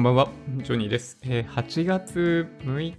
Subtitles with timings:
[0.00, 0.30] んばんは、
[0.62, 1.18] ジョニーです。
[1.24, 2.94] えー8月6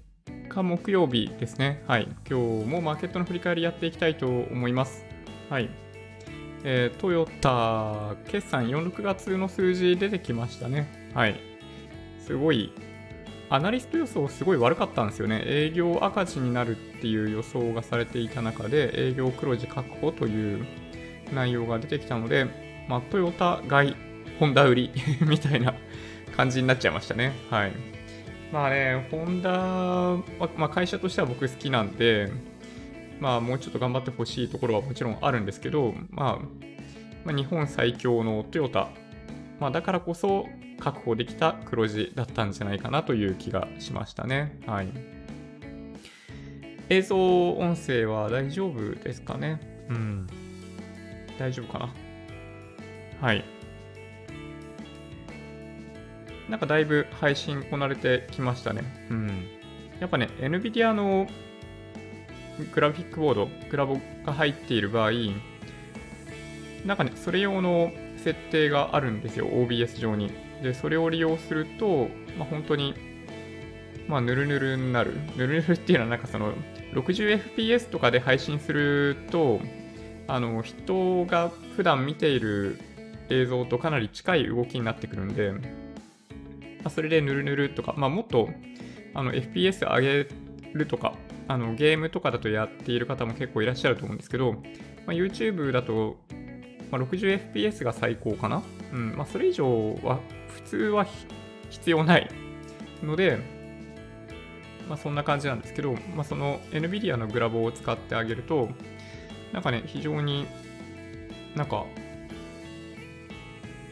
[0.49, 1.83] 日木曜日ですね。
[1.87, 2.07] はい。
[2.29, 5.03] 今日もマーケットの振り返りやっていきたいと思います。
[5.49, 5.71] はい。
[6.63, 11.11] えートヨタ、決算4、6月の数字出てきましたね。
[11.15, 11.39] はい。
[12.19, 12.71] すごい、
[13.49, 15.41] アナリスト予想すごい悪かったんですよね。
[15.43, 20.67] 営業赤字になるっていう予想がされていた中で、営業黒字確保という
[21.33, 22.45] 内容が出てきたので、
[22.87, 23.95] まあ、トヨタ買い、
[24.39, 24.91] ホンダ売り
[25.25, 25.73] みたいな
[26.35, 27.33] 感じになっちゃいましたね。
[27.49, 27.71] はい。
[28.51, 30.19] まあね、ホンダは、
[30.57, 32.31] まあ、会社としては僕好きなんで、
[33.19, 36.45] まあもうちょっと頑張ってほしいところはもちろんあるんですけど、まあ、
[37.23, 38.89] まあ、日本最強のトヨタ、
[39.59, 40.47] まあだからこそ
[40.79, 44.59] 確保できた黒字だったんじゃないかなという気がしましたね。
[44.65, 44.87] はい。
[46.89, 49.61] 映像音声は大丈夫ですかね？
[49.89, 50.27] うん。
[51.39, 51.93] 大丈夫かな？
[53.21, 53.45] はい。
[56.51, 58.83] なんかだいぶ配信こなれてきましたね。
[59.09, 59.47] うん。
[60.01, 61.25] やっぱね、NVIDIA の
[62.73, 65.11] グラフィックボード、グラボが入っている場合、
[66.85, 70.29] なんかね、それ用の設定があるんですよ、OBS 上に。
[70.61, 72.95] で、それを利用すると、まあ、本当に、
[74.09, 75.13] まあ、ぬるぬるになる。
[75.37, 76.53] ぬるぬるっていうのは、なんかその、
[76.95, 79.61] 60fps とかで配信すると、
[80.27, 82.77] あの、人が普段見ている
[83.29, 85.53] 映像とかなり近い動きになってくるんで、
[86.83, 88.49] まあ、それでぬるぬるとか、まあ、もっと
[89.13, 90.27] あの FPS 上げ
[90.73, 91.13] るとか
[91.47, 94.59] あの、ゲームとかだとやっている方も結構いらっしゃると思うんですけど、ま
[95.07, 96.17] あ、YouTube だと、
[96.91, 98.63] まあ、60fps が最高かな？
[98.93, 101.05] うんまあ、それ以上は普通は
[101.69, 102.29] 必要ない
[103.03, 103.39] ので、
[104.87, 108.69] まあ、そんな感じなんですけど、まあ、その NVIDIA のグラボを使ってあげると、
[109.53, 110.45] なんかね、非常に
[111.55, 111.85] なんか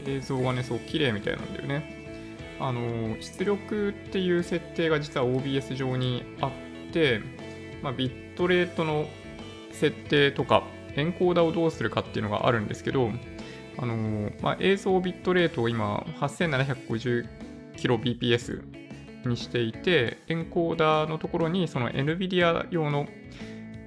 [0.06, 1.99] 映像がね、そう綺麗みたいなんだよね。
[2.60, 6.52] あの出力っていう設定が実は OBS 上にあっ
[6.92, 7.20] て、
[7.82, 9.06] まあ、ビットレートの
[9.72, 10.62] 設定とか
[10.94, 13.10] エンコーダーをどうするかっていうのがあるんですけど、
[13.78, 18.62] あのまあ、映像ビットレートを今 8750kbps
[19.26, 23.06] にしていてエンコーダーのところにその NVIDIA 用の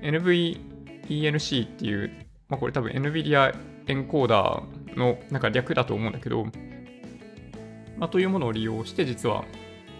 [0.02, 2.12] NVENC っていう、
[2.50, 3.56] まあ、これ多分 NVIDIA
[3.88, 6.48] エンコーダーのなんか略だと思うんだけど、
[7.98, 9.46] まあ、というものを利用して実は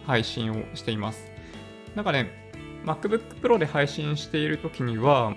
[0.06, 1.32] 配信をしています。
[1.96, 2.30] なんかね、
[2.86, 5.36] MacBook Pro で配信しているときには、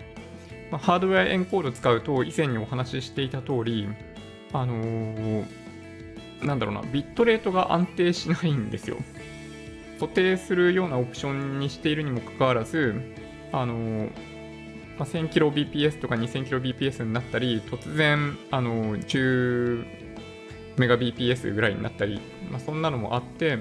[0.71, 3.89] まあ、ハードウェアエンコード使うと以前にお話ししていた通り、
[4.53, 5.67] あのー
[6.43, 8.99] なんだろうな、ビットレートが安定しないんですよ。
[9.99, 12.95] 固定するようなオプションにしているにもかかわらず、
[13.53, 14.11] あのー
[14.99, 19.87] まあ、1000kbps とか 2000kbps になったり、突然、あのー10
[20.77, 22.21] メガ BPS ぐらいになったり、
[22.51, 23.57] まあ、そんなのもあって、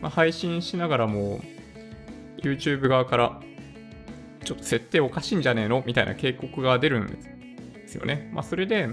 [0.00, 1.40] まあ、配信しながらも
[2.38, 3.40] YouTube 側から
[4.44, 5.82] ちょっと設定おかしいんじゃねえの？
[5.86, 8.30] みたいな警告が出るんですよね。
[8.32, 8.90] まあ、それで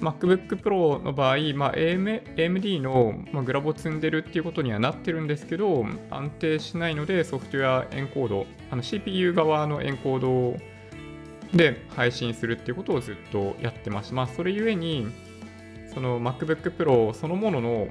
[0.00, 10.56] MacBook Pro の場合、まあ、AMD の、グラボ積んでるっていうことにはなってるんですけど、安定しないのでソフトウェアエンコード、あの CPU 側のエンコード
[11.54, 14.14] で配信するっていうことをずっとやってます。
[14.14, 15.06] まあ、それゆえに、
[15.92, 17.88] その MacBook Pro そのものの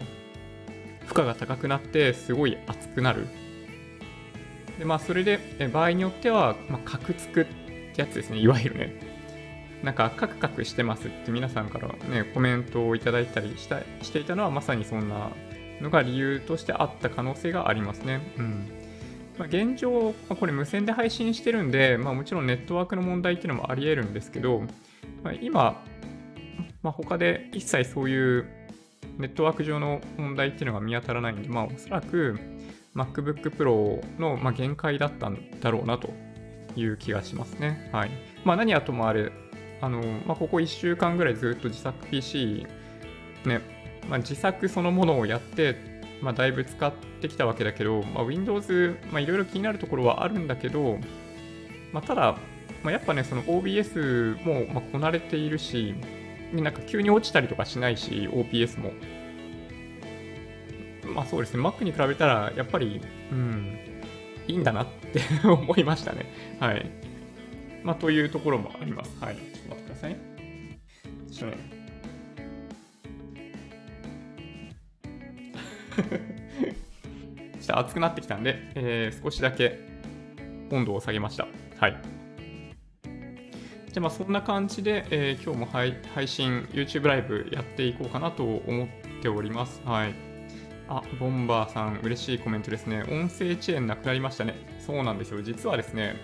[1.09, 3.27] 負荷が高くなってすごい熱くなる。
[4.77, 5.39] でまあそれで
[5.73, 7.45] 場合によっては、ま、カクつくっ
[7.95, 8.93] てやつですね、いわゆるね。
[9.83, 15.31] なんかカクカクしてますって皆さんからね、コメントをいただいたりしたしていたのはまさにそんな
[15.81, 18.21] のが理由としてあった可能性がありますね。
[18.37, 18.67] うん。
[19.37, 24.61] まあ、現状、まこれ無線で配信してるんで、まあ、もちろんネットワークの問題っていうのもあり得るんですけど、
[25.23, 25.81] まあ、今、
[26.83, 28.45] まあ、他で一切そういう
[29.19, 32.40] ネットワーク上の問題っていうのが見当たらないんで、まあ、おそらく
[32.96, 36.09] MacBook Pro のまあ限界だったんだろうなと
[36.75, 37.90] いう気がしますね。
[37.91, 38.12] はい。
[38.46, 39.31] まあ、何はともあれ、
[39.81, 42.66] あの、まあ、ここ1週間ぐらいずっと自作 PC、
[43.46, 43.62] ね、
[44.09, 45.75] まあ、自作そのものをやって、
[46.22, 50.98] まあ、だいぶ使ってきたわけだけど、まあ、Windows、まあ、いろいろ気になるところはあるんだけど、
[51.92, 52.38] まあ、ただ、
[52.83, 55.95] まあ、やっぱね、その OBS もまあこなれているし、
[56.54, 58.92] なんか急に落ちたりとかしないし、OPS も。
[61.13, 63.01] まあそうですね、Mac に比べたら、やっぱり、
[63.31, 63.78] うん、
[64.48, 66.25] いいんだなって 思いましたね。
[66.60, 66.90] はい。
[67.84, 69.18] まあというところもあります。
[69.24, 69.36] はい。
[69.36, 70.16] ちょっと待ってください。
[71.31, 71.80] ちょっとね。
[77.60, 79.80] ちょっと熱くなってきたんで、えー少しだけ
[80.72, 81.48] 温度を下げました。
[81.78, 81.98] はい。
[84.00, 88.88] じゃあまあそんな感じで、えー今日も配配信、YouTube ライブやっていこうかなと思っ
[89.22, 89.81] ております。
[89.84, 90.16] はい。
[90.88, 93.04] あ、ボンバーさん、嬉しいコメントですね。
[93.04, 94.56] 音声チェーンなくなりましたね。
[94.80, 95.42] そうなんですよ。
[95.42, 96.16] 実はですね、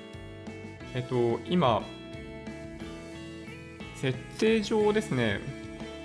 [0.93, 1.83] えっと、今、
[3.95, 5.41] 設定上ですね、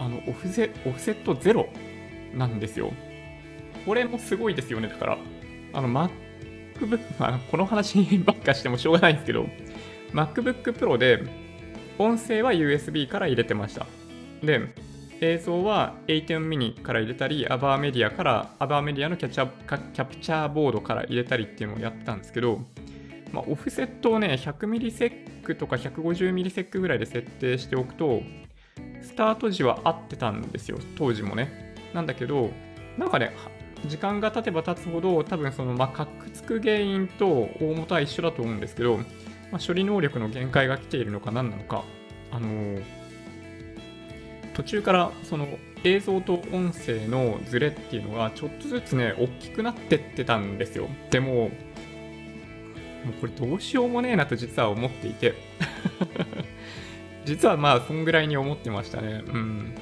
[0.00, 1.68] あのオフセオフセット0
[2.34, 2.92] なんですよ。
[3.86, 4.88] これもすごいですよね。
[4.88, 5.18] だから、
[5.72, 9.46] あの MacBook、まあ、この話ばっかしてもしょうがないんですけど、
[10.12, 11.22] MacBook Pro で
[12.00, 13.86] 音声は USB から入れてました。
[14.42, 14.72] で、
[15.20, 22.62] 映像は A10 mini から入れたり、アバーメディアから、アバーメディアのキャキャプチャーボードから入れたりっていうのをやったんですけど、
[23.32, 28.22] まあ、オフセットをね、100ミリセックとか150ミリセックぐらいで設定しておくと、
[29.02, 31.74] スタート時は合ってたんですよ、当時もね。
[31.92, 32.50] なんだけど、
[32.96, 33.32] なんかね、
[33.84, 37.26] 時間が経てば経つほど、多分その、まあ、かっくつく原因と
[37.60, 39.00] 大元は一緒だと思うんですけど、
[39.50, 41.84] まあ、処理能力の限界が来ているのか何なのか、
[42.30, 43.00] あのー
[44.54, 45.46] 途中からその
[45.84, 50.88] 映像と音声のズレっていうのがちょっとずつね、大きくなってってたんですよ。
[51.10, 51.50] でも、もう
[53.20, 55.32] これどうしようもねえなと実は思っていて
[57.24, 59.22] 実はまあそんぐらいに思ってましたね。
[59.26, 59.74] うん。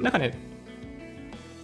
[0.00, 0.32] なんかね、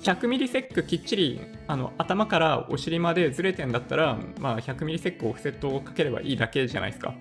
[0.02, 7.14] 100ミリセックきっちりあの頭からお尻までずれてんだったら、まあ、100ミリセックオフセットをかければいいだけじゃないですか。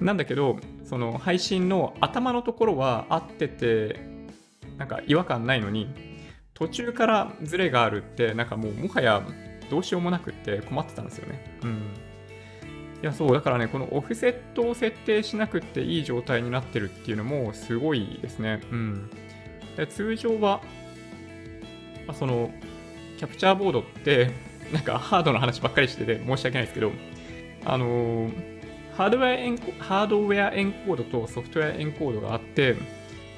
[0.00, 4.00] なんだけど、その配信の頭のところは合ってて、
[4.76, 5.88] なんか違和感ないのに、
[6.52, 9.22] 途中からズレがあるって、なんかもうもはや
[9.70, 11.58] どうしようもなくって困ってたんですよね。
[11.62, 11.70] うん。
[13.02, 18.60] いや、そう、だからね、このオフセットを設定しなくていい状態になってるっていうのもすごいですね。
[18.72, 19.10] うん。
[19.76, 20.60] で通常は、
[22.06, 22.50] まあ、その、
[23.18, 24.30] キャプチャーボードって、
[24.72, 26.92] なんかハードの話ばっかりしてて申し訳ないですけど、
[27.64, 28.30] あの、
[28.96, 32.76] ハードウェアエンハードウェアエンコードとソフトウェアエンコードがあって、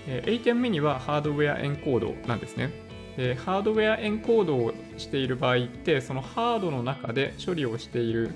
[0.06, 2.70] えー、A10 ミニはハードウェアエンコードなんですね。
[3.16, 8.30] でハードウェアエンコードをしている場合って、そのハードの中で処理をしている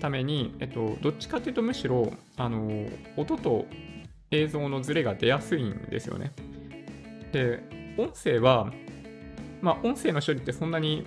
[0.00, 2.86] ために、えっと、どっちかというとむしろ、あの
[3.16, 3.66] 音と
[4.30, 6.32] 映像のズレが出やすいんですよね。
[7.32, 7.62] で、
[7.96, 8.72] 音声は、
[9.60, 11.06] まあ、音声の処理ってそんなに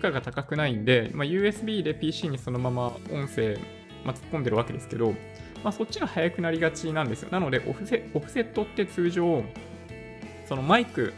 [0.00, 3.58] 負荷が高くないんで、まあ、USB で PC にそのまま音声、
[4.04, 5.12] まあ、突っ込んでるわけですけど、
[5.62, 7.30] まあ、そっちが速くなりがちなんですよ。
[7.30, 9.42] なのでオフセ、オフセットって通常、
[10.46, 11.12] そのマイク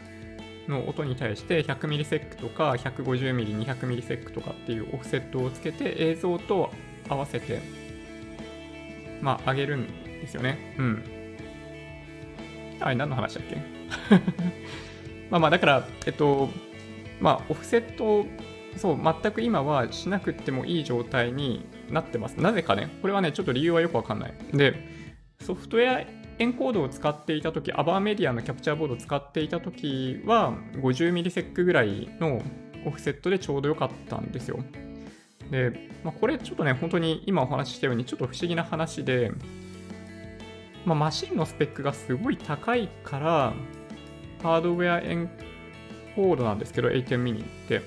[0.67, 6.71] の音に対して100ミリセックとか150ミリ、200ミリセックとかっていうオフセットをつけて映像と
[7.07, 7.61] 合わせて、
[9.21, 9.87] まあ、上げるん
[10.21, 10.75] ですよね。
[10.77, 11.03] うん。
[12.79, 13.57] あれ、何の話だっけ？
[15.29, 16.49] まあまあ、だから、えっと、
[17.19, 18.25] まあ、オフセット
[18.77, 22.39] そう、全く今はしなくてもいい状態になってます。
[22.39, 24.33] なぜかね、これはね、ちょっと理由はよくわかんない。
[24.53, 24.73] で、
[25.41, 32.41] ソフトウェアエンコードを使っていたとき、アバーメディアのキャプチャーボードを使っていたときは、50ミリセックぐらいの
[32.85, 34.59] オフセットでちょうどよかったんですよ。
[35.51, 39.31] で、まあ、これちょっとね、本当に今お話ししたように、ちょっと不思議な話で、
[40.85, 43.53] まあ、マシンのスペックがすごい高いから、
[44.41, 45.29] ハードウェアエン
[46.15, 47.81] コードなんですけど、A10 ミニって。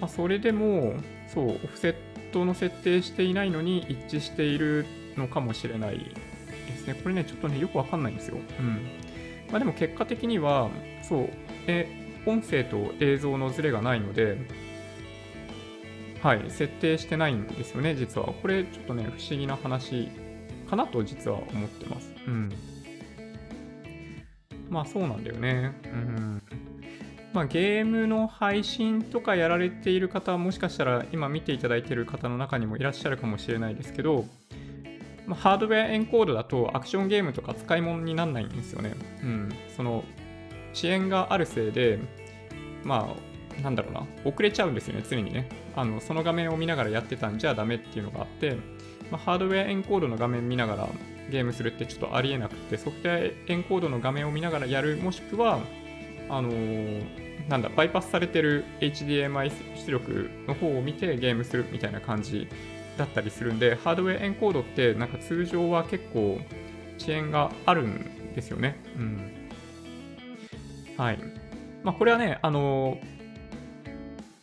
[0.00, 0.94] まあ、それでも、
[1.26, 1.94] そう、オフセッ
[2.32, 4.86] トの設定していないのに一致している
[5.16, 6.94] のかもしれないですね。
[6.94, 8.38] これね、ちょっとね、よくわかんないんですよ。
[8.60, 8.86] うん。
[9.50, 10.70] まあでも結果的には、
[11.02, 11.28] そう、
[11.66, 11.88] え、
[12.26, 14.36] 音声と映像のズレがないので、
[16.22, 18.26] はい、設定してないんですよね、実は。
[18.26, 20.08] これ、ちょっとね、不思議な話
[20.68, 22.12] かなと実は思ってます。
[22.26, 22.52] うん。
[24.68, 25.72] まあそうなんだよね。
[25.84, 26.42] うん。
[27.32, 34.24] まあ、ゲームの配信とかやられている方はもしかしたら今見ていただいている方の中にもいらっしゃるかもしれないですけど、
[35.26, 38.94] まあ、ハードウェアエンコードだとアクションゲームとか使い物にならないんですよね。
[39.22, 39.48] うん。
[39.76, 40.04] その
[40.72, 41.98] 遅延があるせいで、
[42.82, 43.14] ま
[43.58, 45.48] あ、なんだろうな、遅れちゃうんですよね、常にね。
[45.76, 48.56] あのその画面を見ながらやってたんじゃダメっていうのがあって、
[49.10, 50.88] まあ、ハードウェアエンコードの画面見ながら
[51.30, 55.60] ゲームするってちょっとありえなくて、ソフトウェアエンコードの画面を見ながらやる、もしくは、
[56.28, 62.48] あのー、なんだ、バイパスされてる HDMI 出力の方を見てゲームするみたいな感じ
[62.96, 66.40] だったりするんで、ハードウェアエンコードってなんか通常は結構
[66.98, 68.76] 遅延があるんですよね。
[68.96, 69.48] うん。
[70.96, 71.18] はい。
[71.82, 73.17] まあこれはね、あのー、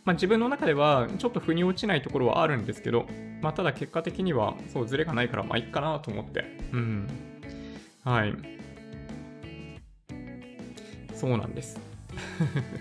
[0.06, 3.08] まあ、自分の中ではちょっと腑に落ちないところはあるんですけど、
[3.42, 6.46] まあ、ただ結果的にはそうズレがないからまあいいかなと思って。
[6.72, 7.08] うん。
[8.04, 8.34] はい。
[11.16, 11.80] そうなんです。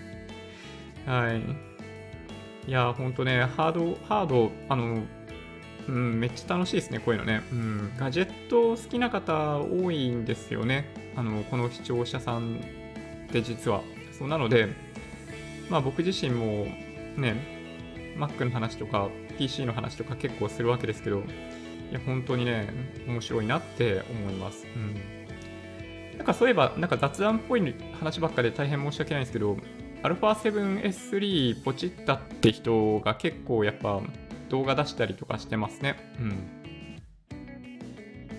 [1.07, 1.41] はい。
[2.69, 5.03] いや、ほんとね、ハード、ハード、あの、
[5.87, 7.41] うん、めっちゃ楽しいですね、こういうのね。
[7.51, 10.93] うん、ガジェット好きな方多いんですよね。
[11.15, 12.57] あの、この視聴者さん
[13.27, 13.81] って実は。
[14.11, 14.69] そうなので、
[15.69, 16.67] まあ僕自身も、
[17.17, 17.35] ね、
[18.17, 22.69] Mac の話とか PC の話とか結構するわけですけど、いや、本当にね、
[23.07, 24.65] 面白いなって思います。
[24.75, 26.17] うん。
[26.17, 29.57] なんかそういえば、なんか雑談っぽい話ばっかで大変申し訳ないんですけど、
[30.03, 34.01] α7S3 ポチったって人が結構やっぱ
[34.49, 35.95] 動画出したりとかしてますね。
[36.19, 36.65] うん。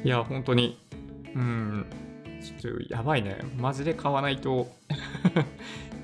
[0.04, 0.78] いや、本当に、
[1.34, 1.86] うん、
[2.40, 3.38] ちょっとやばいね。
[3.58, 4.68] マジで買わないと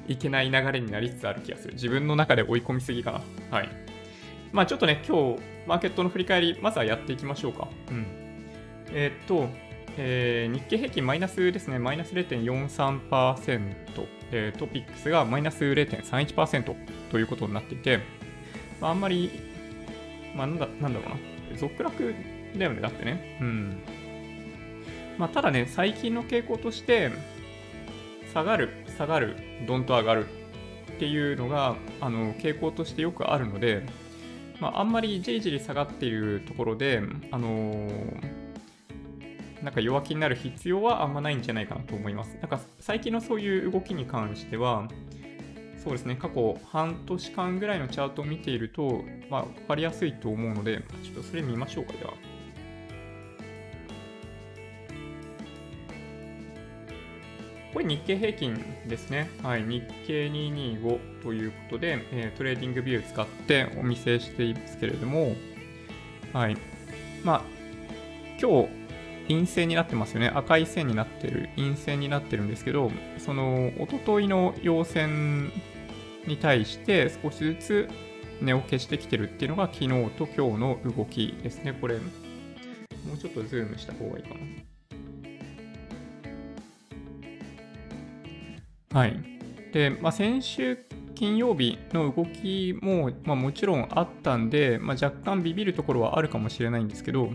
[0.08, 1.74] いけない流れになりつつある気がする。
[1.74, 3.12] 自分の中で追い込みすぎか
[3.50, 3.56] な。
[3.56, 3.68] はい。
[4.52, 7.68] まあちょっとね、今日、マーケットの振り返り、まずはやっていきましょうか。
[7.90, 8.06] うん。
[8.92, 9.48] えー、っと、
[9.96, 16.74] えー、日経平均マイナスですね、マイナス0.43%、えー、トピックスがマイナス0.31%
[17.10, 18.00] ということになっていて、
[18.80, 19.30] まあ、あんまり、
[20.34, 21.08] まあ、なんだなんだろう
[21.52, 22.14] な、続落
[22.56, 23.38] だよね、だってね。
[23.40, 23.82] うん。
[25.18, 27.10] まあ、ただね、最近の傾向として、
[28.32, 30.26] 下がる、下がる、どんと上がる
[30.94, 33.84] っていうのが、あの、傾向としてよくあるので、
[34.60, 38.42] まあ、あんまりじりじり下がっているところで、あのー
[39.62, 42.36] なんか弱気になる必要はあんまないんじゃないかなと思います。
[42.40, 44.88] なんか最近のそういう動きに関しては、
[45.78, 52.12] そうですね、過去半年間ぐらいのチャートを見ていると、まあ、分かりやすいと思うので、ちょっとそれ見ましょうか、では。
[57.82, 59.30] れ日経平均ですね。
[59.42, 59.62] はい。
[59.64, 65.34] 日経225ということで、えー、 TradingView 使ってお見せしていますけれども、
[66.32, 66.56] はい。
[67.24, 67.42] まあ、
[68.40, 68.68] 今日、
[69.28, 70.30] 陰線になってますよね。
[70.34, 75.52] 赤い線になってる、陰線になってるんですけど、その、おとといの陽線
[76.26, 77.88] に対して少しずつ
[78.40, 81.72] 値を消してきてるっていうのが昨日と今日の動きですね。
[81.80, 82.02] これ、も
[83.14, 84.71] うちょっとズームした方がいいかな。
[88.92, 89.22] はい。
[89.72, 90.78] で、まあ、先週
[91.14, 97.30] 金曜日の動きも、まあ、もちろんあったんで、まあ、若干ビビるところはあるかもしれないんですけど、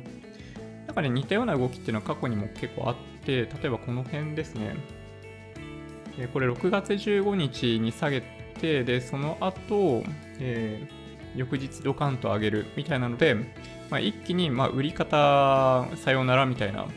[0.85, 2.95] なんかね、似たような動きっていうのは過去にも結構あっ
[3.25, 4.75] て、例えばこの辺ですね。
[6.33, 8.21] これ6月15日に下げ
[8.59, 10.03] て、で、その後、
[10.39, 13.35] えー、翌日ドカンと上げるみたいなので、
[13.89, 16.87] まあ、一気にまあ売り方さようならみたいな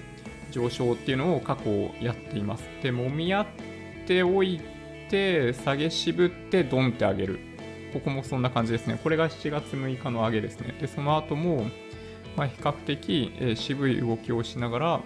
[0.50, 2.64] 上昇っていうのを過去やっています。
[2.82, 3.69] で、揉み合って
[4.10, 4.60] ておい
[5.08, 7.38] て、下げ渋ってドンって上げる。
[7.92, 8.98] ここもそんな感じですね。
[9.00, 10.74] これが7月6日の上げですね。
[10.80, 11.66] で、その後も、
[12.36, 15.00] まあ、比較的、えー、渋い動きをしながら、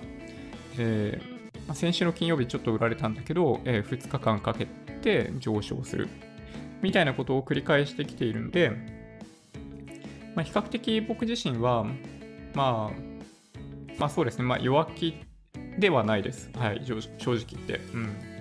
[0.79, 6.09] えーまあ、先週の金曜日ちょっと売られたんだけど、えー、2日間かけて上昇する
[6.81, 8.71] みたいなことを繰り返してきているんで、
[10.35, 11.85] まあ、比較的僕自身は、
[12.55, 12.91] まあ、
[13.99, 15.15] まあそうですね、まあ、弱気
[15.79, 16.51] ではないです。
[16.55, 16.95] はい、正
[17.35, 17.81] 直言って。
[17.93, 18.34] うん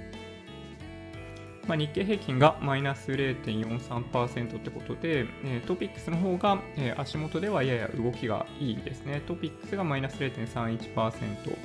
[1.68, 9.22] まあ、日経平均がマイナス0.43%ってことで、えトピックスの方が、え足元ではやや動きがいいですね。
[9.26, 11.58] トピックスがマイナス0.31%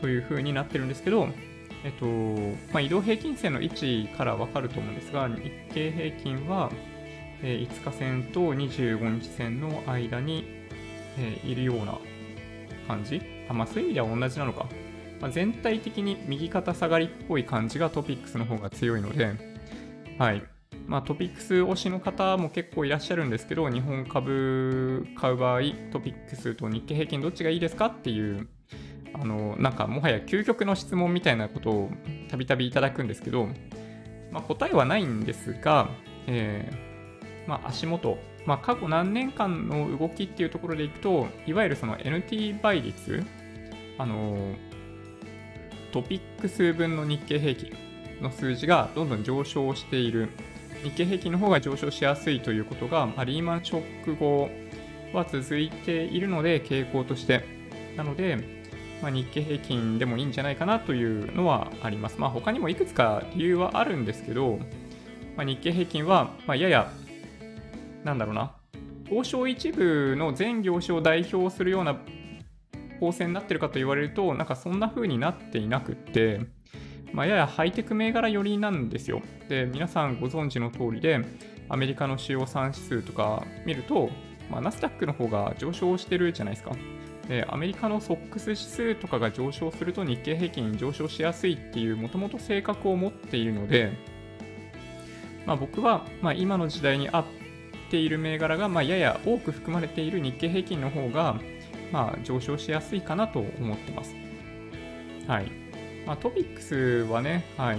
[0.00, 1.28] という風になってるんですけど、
[1.84, 2.06] えっと
[2.72, 6.70] まあ、移動平均線の位置からわかると思うんですが、日経平均は、
[7.42, 10.44] え5日線と25日線の間に、
[11.18, 11.98] えいるような
[12.88, 14.66] 感じあ、まあ、そういう意味では同じなのか。
[15.20, 19.34] まあ、全体的に右肩下がりっぽい感じがトピックスの方が強いので、
[20.18, 20.42] はい。
[20.86, 25.60] まあ、トピックス推しの方も結構いらっしゃるんですけど、日本株買う場合、
[25.92, 28.48] トピックスと日経平均どっちがいいですかっていう、
[29.12, 31.90] あの、なんかもはや究極の質問みたいなことを
[32.28, 33.48] たびたびいただくんですけど、
[34.32, 35.90] まあ、答えはないんですが、
[36.26, 43.22] えー、まあ、足元、まあ、過去何年間の動きっていうところでいくと、いわゆるその NT 倍率、
[43.98, 44.54] あの
[45.90, 47.72] トピック数分の日経平均
[48.20, 50.28] の数字がどんどん上昇している。
[50.82, 54.48] 日経平均の方が上昇しやすいということが、まあ、リーマンショック後
[55.12, 57.44] は続いているので、傾向として。
[57.96, 58.38] なので、
[59.02, 62.18] まあ、日経平均でもいいんじゃないかなというのはあります。
[62.18, 64.58] まあ、他にもいくつか理由はあるんですけど、
[65.36, 66.90] まあ、日経平均は、まやや、
[68.04, 68.52] なんだろうな、
[69.06, 71.96] 東証一部の全業種を代表するような
[73.00, 76.40] 構成になってるかと言われると、なんかそんな風になっていなくって、
[77.12, 79.22] まあ、ややハイテク銘柄寄りなんですよ。
[79.48, 81.20] で、皆さんご存知の通りで、
[81.68, 84.10] アメリカの主要産指数とか見ると、
[84.50, 86.76] まあ、ナスダックの方が上昇してるじゃないですか。
[87.28, 93.92] で、アメリカのソックス指数とかが上昇すると日経平均上昇しやすいっていうもともと性格を持っているので、
[95.46, 97.24] まあ、僕は、ま、今の時代に合っ
[97.90, 101.40] ている銘柄が、ま、やや多く含まれている日経平均の方が、
[101.92, 104.14] まあ、上昇しやすいかなと思ってます。
[105.26, 105.50] はい。
[106.06, 107.78] まあ、トピックスはね、はい。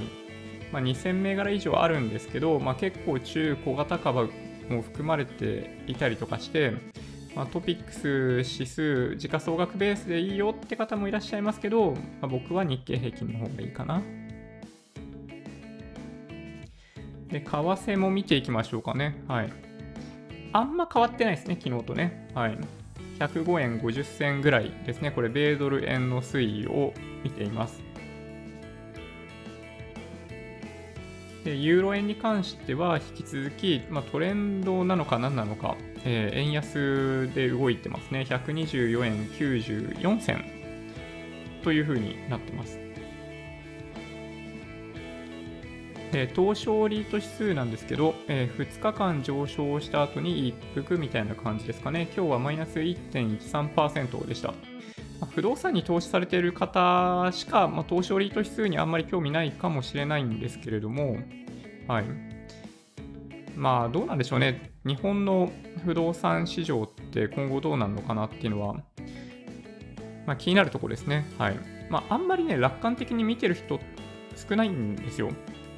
[0.71, 4.29] まあ、2000銘柄以上あるんですけど、まあ、結構中小型株
[4.69, 6.73] も含まれていたりとかして、
[7.35, 14.01] まあ、トピックス指数時価総額ベースでいいよって方もいらっしゃいますけど、まあ、僕は日経平均の方がいいかな。
[17.29, 19.23] で、為替も見ていきましょうかね。
[19.27, 19.49] はい。
[20.53, 22.29] あんま変わってないですね、昨日とね。
[22.35, 22.57] はい。
[23.27, 25.11] 105円50銭ぐらいですね。
[25.11, 27.81] これ、米ドル円の推移を見ています。
[31.43, 38.25] で、ユーロ円に関しては引き続き、まあ、トレンドなのか何なのか、えー、円安で動いてますね。
[38.27, 40.45] 124円94銭
[41.63, 42.80] というふうになってます。
[46.13, 52.09] え、東証リート指数なんですけど、えー、2日間上昇した後に一服みたいな感じですかね。
[52.15, 54.53] 今日はマイナス1.13%でした。
[55.33, 61.17] 不動産に投資されている方しか、まあ、東証リート指数にあんまり興味ないかもしれないんですけれども、
[61.87, 62.05] はい。
[63.55, 64.71] まあ、どうなんでしょうね。
[64.85, 65.51] 日本の
[65.85, 68.73] 不動産市場って今後どうなるのかなっていうのは、
[70.25, 71.25] まあ、気になるところですね。
[71.37, 71.59] はい。
[71.89, 73.79] まあ、あんまりね、楽観的に見てる人
[74.35, 75.29] 少ないんですよ。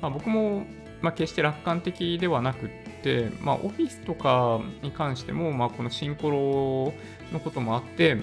[0.03, 0.65] まあ、僕も、
[1.01, 2.69] まあ、決して楽観的ではなくっ
[3.01, 6.93] て、まあ、オフィスとかに関しても、まあ、このシンコロ
[7.31, 8.17] のこともあって、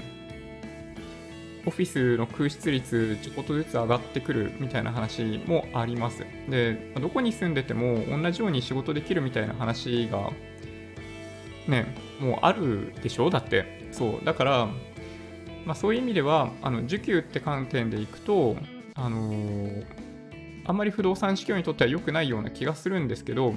[1.66, 6.24] オフィスの空室率ちょこっとずつ上がってくるみたいな話もあります。
[6.50, 10.30] で、どこに住んでても同じように仕事できるみたいな話が
[11.66, 11.86] ね、
[12.20, 13.30] もうあるでしょ？
[13.30, 13.88] だって。
[13.90, 14.24] そう。
[14.24, 14.66] だから、
[15.64, 18.56] まあ、そういう意味では、あの、需給って観点でいくと、
[18.94, 19.84] あのー、
[20.70, 23.54] あんまり不動産市況にとっては良くないような気がするんですけど、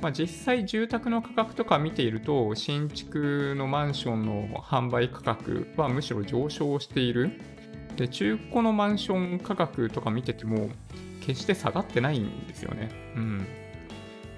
[0.00, 7.32] まあ、実際住宅の価格とか見ていると新築のマンションの販売価格はむしろ上昇している。
[7.96, 10.70] で中古のマンション価格とか見てても
[11.20, 12.90] 決して下がってないんですよね。
[13.16, 13.46] うん。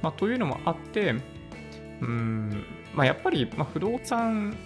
[0.00, 1.14] まあ、というのもあって
[2.00, 2.64] うん、
[2.94, 4.56] まあ、やっぱり、ま不動産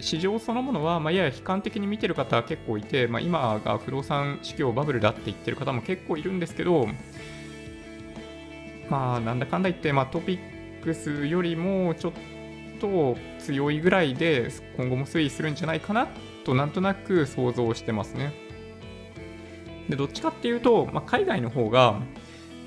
[0.00, 6.88] 市場そのものは、まあ、やや悲観的に見てる方は結構いて、まあ、今が不動産市況バブルだって言ってる方も結構いるんですけど、
[8.88, 12.12] まあ、なんだかんだ言って、まあ、トピックスよりもちょっ
[12.80, 16.08] と強いぐらいで今後も推移するんじゃないかな
[16.44, 18.32] となんとなく想像してますね。
[19.88, 22.00] で、どっちかっていうと、まあ、海外の方が、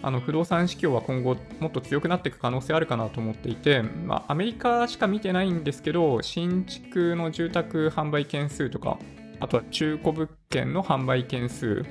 [0.03, 8.97] あの不動産市況は今後もっと強くなっていく可能性あるかなと思っていて、まあ、アメリカしか見てないんですけど、新築の住宅販売件数とか、
[9.39, 11.85] あとは中古物件の販売件数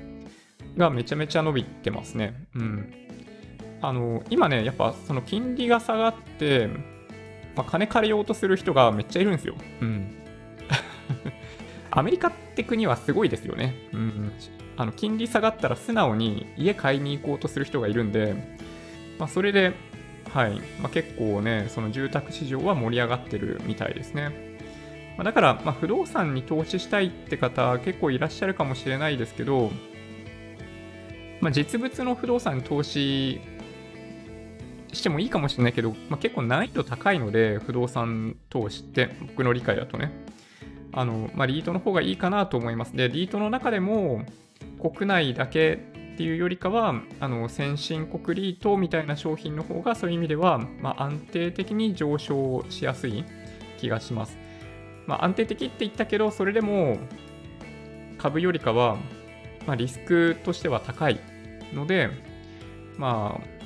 [0.77, 2.46] がめちゃめちゃ伸びてますね。
[2.55, 2.92] うん。
[3.81, 6.68] あの、今ね、やっぱその金利が下がって、
[7.55, 9.55] まあ、金借りようとする人がめっちゃいるんですよ。
[9.81, 10.16] うん。
[11.90, 13.75] アメリカって国はすごいですよね。
[13.92, 14.33] うん。
[14.80, 18.34] あの金利下がったら素直に家買いに行こうとする人がいるんで、
[19.18, 19.74] まあ、それで、
[20.32, 24.30] はいまあ、結構ね、その住宅市場は盛り上がってるみたいですね。
[25.18, 29.70] まあ、だから、ま、不動産に投資したいって方結構いらっしゃるかもしれないですけど、
[31.42, 33.38] まあ、実物の不動産に投資
[34.94, 40.10] してもいいかもしれないけど、まあ、結構難易度高いので、不動産投資って、僕の理解だとね。
[40.92, 42.96] あの、まあ、リートの方がいいかなと思います。
[42.96, 44.24] で、リートの中でも、
[44.80, 45.78] 国内だけ
[46.14, 53.24] っていうよりかはあの先進国リートみたいな商品の方がそういう意味では、まあ、安定的に上昇しやすい
[53.78, 54.36] 気がします。
[55.06, 56.98] まあ、安定的って言ったけどそれでも
[58.18, 58.96] 株よりかは、
[59.66, 61.18] まあ、リスクとしては高い
[61.72, 62.10] ので、
[62.98, 63.60] まあ、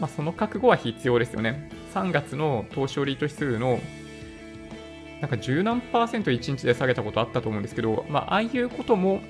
[0.00, 1.70] まあ、その覚悟は必要ですよね。
[1.94, 3.78] 3月の東証リート指数の
[5.20, 9.20] なんか十何パーセント1日で下げたことあったと思うんですけど、まあ、ああいうことも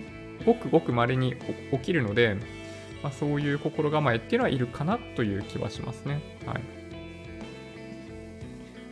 [0.45, 1.35] ごくごく稀に
[1.73, 2.37] 起きるので、
[3.03, 6.21] まあ、そういう心構えっていうのはいるかなという気はしますね。
[6.47, 6.63] はい。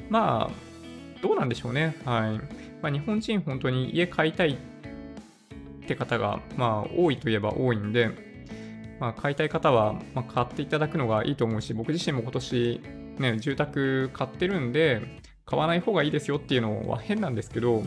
[0.09, 1.97] まあ、どうなんでしょうね。
[2.05, 2.39] はい。
[2.83, 8.11] まあ、日本人本当に家買いたいって方が、まあ、多いといえば多いんで、
[9.01, 12.81] まあ、買いたい方は、ま買っていただくのがいいと思うし、僕自身も今年、
[13.19, 15.03] ね、住宅買ってるんで、
[15.45, 17.83] 買わない方がいいですよっていうのは変なんですけど、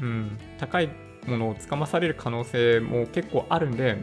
[0.00, 0.88] うん、高い
[1.26, 3.96] ものをつかまされる可能性も結構あるんで、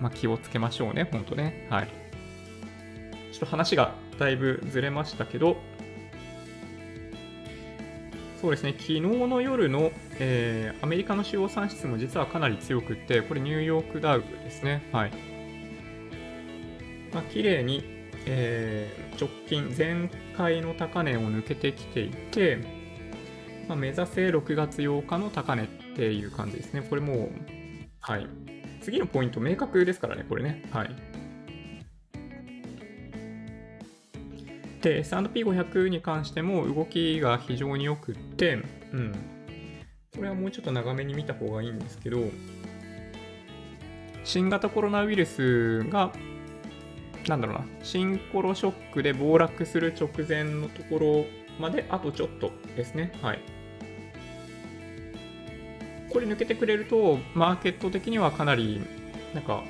[0.00, 1.66] まあ、気をつけましょうね、ほんとね。
[1.70, 1.88] はい。
[3.32, 5.56] ちょっと話がだいぶずれましたけど、
[8.40, 14.88] そうですね、昨日の夜の、えー、アメリカの主要産出も実はかなり強くって、これニューヨークダウですね。
[14.92, 15.10] はい。
[17.12, 17.84] まあ、綺麗に、
[18.26, 22.58] えー、直近、前回の高値を抜けてきていて、
[23.68, 26.82] まあ、目指せ6月8日の高値っていう感じですね。
[26.82, 27.30] これもう、
[28.00, 28.26] はい。
[28.80, 30.62] 次のポイント明確ですからね、これね。
[30.70, 30.96] はい。
[34.80, 38.58] で、S&P500 に関しても動きが非常に良くって、
[38.92, 39.12] うん。
[40.16, 42.30] これはもうちょっと長めに見た方がいいんですけど、
[44.24, 46.12] 新型コロナウイルスが、
[47.28, 51.26] なんだろうな、新コロショックで暴落する直前のところ
[51.58, 53.12] まであとちょっとですね。
[53.20, 53.59] はい。
[56.10, 58.80] これ抜けてくれると、マーケット的にはかなり、
[59.34, 59.64] なんか、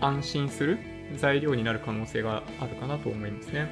[0.00, 0.78] 安心する
[1.16, 3.68] 材料になる可能性があるかなと思いますね。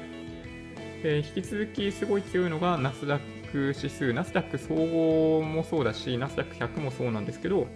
[1.03, 7.67] で引き続きすごい強いのがナスダック指数、ナスダック総合もそうだし、ナスダック100もそうなんですけど、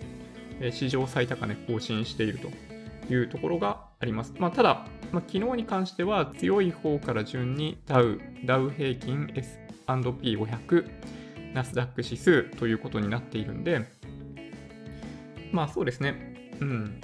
[0.72, 4.34] 史上最高値更新しているというところがあります。
[4.40, 10.90] まあ、ただ、まあ、昨日に関しては強い方から順にダウ、ダウ平均 S&P500、
[11.54, 13.86] ナスダック指数ということになっているんで、
[15.52, 16.36] まあそうですね。
[16.60, 17.02] うん。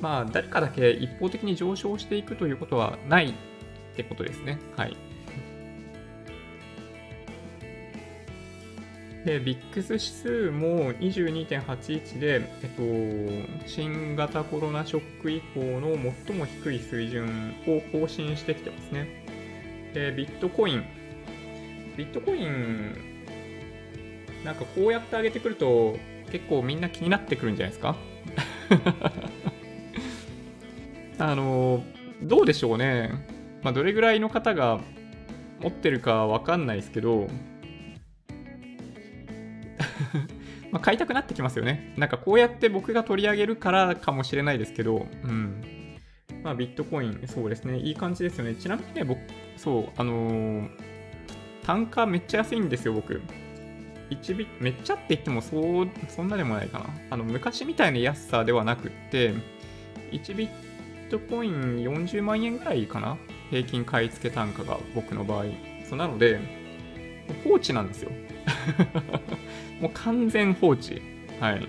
[0.00, 3.32] まあ誰かだけ一方的に上昇していくということはないっ
[3.96, 4.58] てことですね。
[4.76, 4.96] はい。
[9.24, 15.94] で、ビックス指数も22.81で、えっと、新型コロナショック以降の
[16.26, 19.24] 最も低い水準を更新してきてますね。
[19.94, 20.84] で、ビットコイン。
[21.96, 23.11] ビットコイン、
[24.44, 25.96] なんかこうやって上げてくると、
[26.30, 27.96] 結構みんな気になってくるんじゃないですか？
[31.18, 31.84] あの、
[32.22, 33.10] どうでしょうね。
[33.62, 34.80] まあ、どれぐらいの方が
[35.60, 37.28] 持ってるかわかんないですけど、
[40.72, 41.92] まあ、買いたくなってきますよね。
[41.96, 45.62] なんかこうやって僕が取り上げるからかもしれないですけど、うん。
[46.42, 47.78] まあ、ビットコイン、そうですね。
[47.78, 48.54] いい感じですよね。
[48.56, 49.20] ちなみにね、僕、
[49.56, 50.68] そう、あのー、
[51.62, 53.20] 単価めっちゃ安いんですよ、僕。
[54.12, 56.86] 1ビめっちゃって言ってもそう、そんなでもないかな。
[57.10, 59.32] あの、昔みたいな安さではなくって、
[60.12, 60.50] 1ビッ
[61.10, 63.16] トコイン40万円ぐらいかな？
[63.50, 65.44] 平均買い付け単価が僕の場合。
[65.88, 66.40] そうなので、
[67.44, 68.10] 放置なんですよ。
[69.80, 71.02] もう完全放置。
[71.40, 71.68] はい。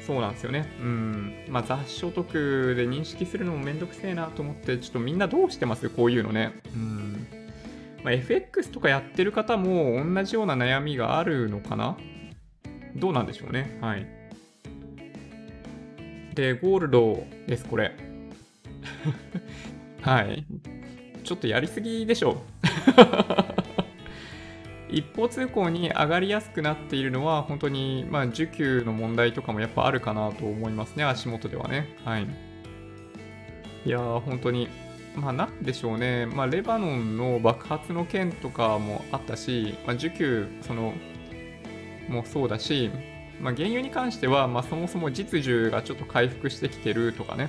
[0.00, 0.72] そうなんですよね。
[0.80, 1.34] うん。
[1.48, 5.88] まあ、雑所得で認識するのもめんどくせえなと思って、ちょっとみんなどうしてます？
[5.90, 6.52] こういうのね。
[6.74, 7.26] うん。
[8.06, 11.96] まあ、FX とかやってる方も同じような悩みがあるのかな？
[12.94, 13.78] どうなんでしょうね。
[13.80, 14.06] はい。
[16.36, 17.96] で、ゴールドです、これ。
[20.02, 20.46] はい。
[21.24, 22.36] ちょっとやりすぎでしょう。
[24.94, 31.96] 一方通行に上がりやすくなっているのは、本当に、まあ、需給の問題とかもやっぱあるかなと思いますね、足元ではね。
[32.04, 32.28] はい。
[33.84, 34.68] いやー、本当に、
[35.16, 40.92] まあ、なんでしょうね、まあ、レバノンの爆発の件とかもあったし、まあ、需給、その、
[42.08, 42.90] もそうだし、
[43.40, 47.48] まあ、原油に関しては、まあ、そもそも実需がちょっと回復してきてるとかね、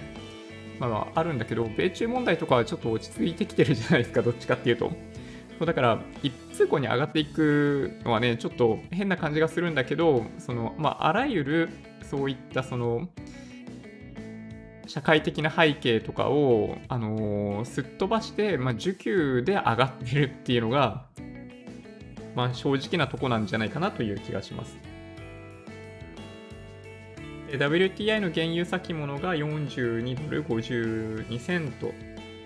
[0.79, 4.91] まあ、あるんだけど、米中問題とかはちょっと落ち着いてきてるじゃないですか、 どっちかっていうと。
[5.57, 11.69] そうだから一通行に上がっていくのはねちょっと変な感じがするんだけどそのまああらゆる
[12.03, 13.09] そういったその
[14.87, 21.05] 社会的な背景とかを、あのー、すっ飛ばして、まあ、需給で上がってるっていうのが、
[22.35, 24.77] まあ、正直なとこなんじゃないかなという気がします。
[27.51, 31.91] WTI の原油先物が42ドル52セント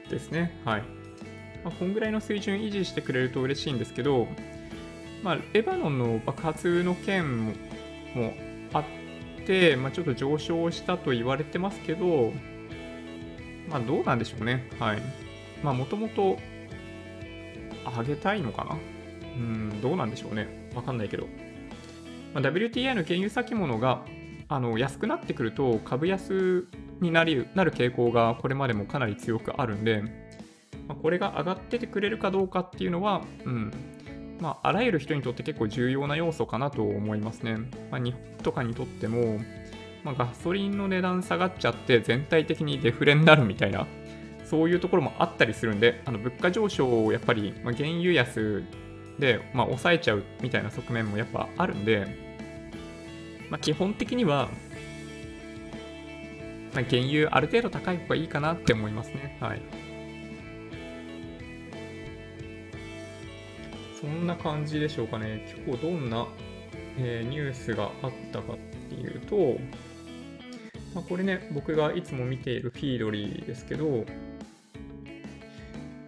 [0.10, 0.60] ですね。
[0.64, 0.84] はい。
[1.64, 4.28] まあ、こんぐらいの水準維持してくれると嬉しいんですけど、
[5.24, 7.54] まあ、レバノンの爆発の件も
[9.42, 12.32] って、まあ、ちょっと上昇したと言われてますけど、
[13.70, 14.70] まあ、どうなんでしょうね。
[14.80, 15.02] はい。
[15.64, 16.38] まあ、もともと
[17.98, 18.78] 上げたいのかな？
[19.36, 20.72] うん、どうなんでしょうね。
[20.76, 21.28] わかんないけど。
[22.34, 24.06] まあ、WTI の原油先物が
[24.48, 26.68] あの安くなってくると株安
[27.00, 30.02] になるなる傾向がこれまでもかなり強くあるんで、
[30.88, 33.72] まあ、これが上がっててくれるかどうかっていうのは、うん
[34.42, 37.58] まあ、あらゆる人にとって結構重要な要素かなと思いますね。
[37.92, 39.40] まあ、日本とかにとっても、
[40.04, 43.86] まあ、ガソリンの値段下がっちゃって全体的にデフレになるみたいな、
[44.44, 48.64] そういうところもあったりするんで、あの物価上昇をやっぱり、まあ、原油安
[49.20, 52.08] で、まあ、抑えちゃうみたいな側面もやっぱあるんで、
[53.52, 54.50] まあ、基本的には、
[56.74, 59.38] まあ、原油ある程度高い方がいいかなって思いますね。
[59.40, 59.62] はい。
[64.02, 65.46] そんな感じでしょうかね。
[65.66, 66.28] 今日どんな、
[66.98, 68.58] えー、ニュースがあったかっ
[68.90, 69.62] ていうと、
[70.96, 74.06] まあ、これね、僕がいつも見ているフィードリーですけど、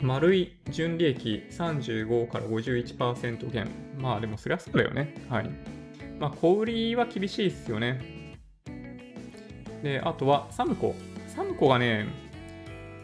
[0.01, 3.69] 丸い純利益35から51%減。
[3.97, 5.13] まあでもそりゃそうだよね。
[5.29, 5.49] はい。
[6.19, 8.01] まあ小売りは厳しいですよね。
[9.83, 10.95] で、あとはサムコ。
[11.27, 12.07] サムコがね、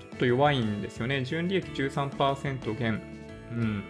[0.02, 1.24] ちょっと弱いんですよね。
[1.24, 3.02] 純利益13%減。
[3.52, 3.84] うん。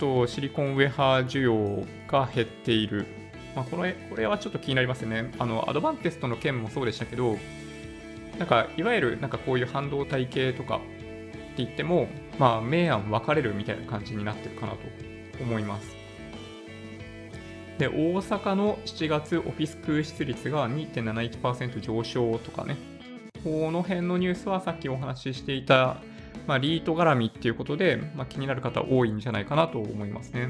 [0.00, 3.06] とシリコンウェハー需要が減っている。
[3.54, 5.30] まあ、これ、これはちょっと気になりますね。
[5.38, 7.36] あの、アドバンテストの件もそうでしたけど、
[8.38, 10.84] なんか、いわゆるなんかこういう半導体系とかって
[11.58, 12.08] 言っても、
[12.38, 14.78] まあ、明暗分かれるみたいな感じになってるかなと
[15.42, 15.94] 思います。
[17.78, 22.76] で、大阪の7月オフィス空室率が2.71%上昇とかね、
[23.42, 25.96] この辺のニュースはさっきお話ししていた、
[26.46, 30.48] まあ、リート絡みっていうことで、まあ、気になる方多いんじゃないかなと思いますね。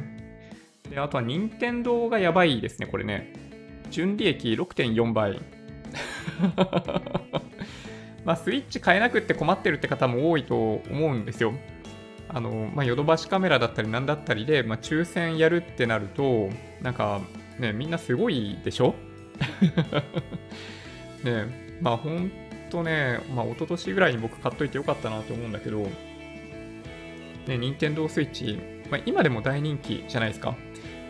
[0.89, 3.33] で、あとは任天堂がやばいですね、これね。
[3.91, 5.41] 純利益6.4倍。
[8.25, 11.55] まあ、スイッチ買えなくって困ってるって方も多いと思うんですよ。
[12.29, 16.49] あの、まあ、ヨドバシカメラだったりなんだったりで、まあ、抽選やるってなると、
[16.83, 17.21] なんか、
[17.59, 18.95] ね、みんなすごいでしょ？
[21.25, 22.31] ね、まあ、ほん
[22.71, 25.87] とね、まあ、一昨年ぐらいに僕買っといてよかったなと思うんだけど、
[27.47, 28.59] ね、任天堂スイッチ、
[28.91, 30.57] まあ、今でも大人気じゃないですか。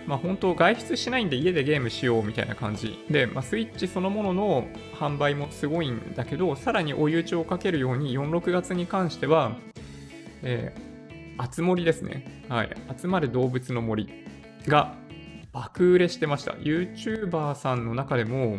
[0.07, 4.68] まあ、本当外出しないんで家でゲームしようみたいな感じで、まあ、スイッチそのものの
[4.99, 9.57] 販売もすごいんだけど、さらに追い打ちをかけるように4、6月に関しては、
[10.42, 12.44] えー、あつ森ですね。
[12.49, 12.70] はい。
[12.99, 14.09] 集まる動物の森
[14.66, 14.96] が
[15.53, 16.53] 爆売れしてました。
[16.53, 18.59] YouTuber さんの中でも、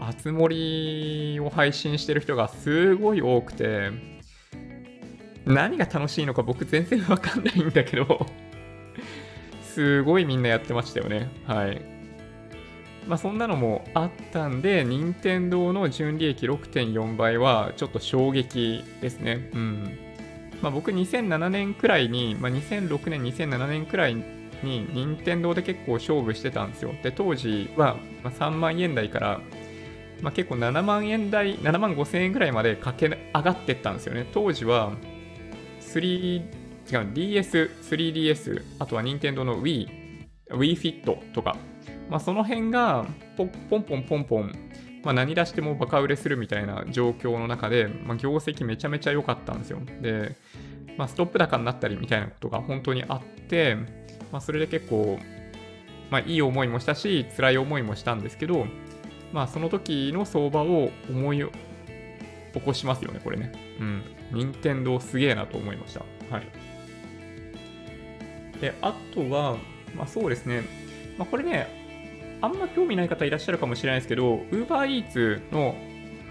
[0.00, 3.90] あつ森を配信してる人がすごい多くて、
[5.44, 8.26] 何が楽しいのか僕全然わかんないんだけど
[9.62, 11.30] すごいみんなやってましたよね。
[11.46, 11.80] はい。
[13.06, 19.50] まあそんなのもあったんで、任天堂の純利益6.4倍はちょっと衝撃ですね。
[19.54, 19.98] うん。
[20.62, 24.24] まあ、僕2007年くらいに、まあ、2006年、2007年くらいに
[24.62, 26.94] 任天堂で結構勝負してたんですよ。
[27.02, 29.40] で、当時は3万円台から、
[30.22, 34.28] まあ、結構7万円台、7万5千円くらいまで駆け上がってったんですよね。
[34.32, 34.92] 当時は
[35.80, 39.88] 3、違う、DS、3DS、あとは任天堂の Wii、
[40.50, 41.56] Wii Fit とか、
[42.08, 44.52] まあ、その辺がポンポンポンポンポン
[45.06, 49.78] まあ、何出してもバカ売れするみたいな状況の中で、まあ、業績めちゃめちゃ良かったんですよ。
[50.02, 50.34] で、
[50.98, 53.76] まあ、ストップ高になったりみたいなことが本当にあって、
[54.32, 55.16] まあ、それで結構、
[56.10, 58.66] まあ、いい思いもしたし、辛い思いもしたんですけど、
[59.32, 63.52] まあ、その時の相場を思い起こしますよね、これね。
[63.80, 64.02] うん。
[64.32, 66.00] 任天堂すげえなと思いました。
[66.30, 66.48] はい。
[68.60, 69.56] で、あとは、
[69.94, 70.62] まあそうですね。
[71.18, 71.68] まあこれね、
[72.40, 75.76] あんま興味ない方いらっしゃるかもしれないですけど、UberEats の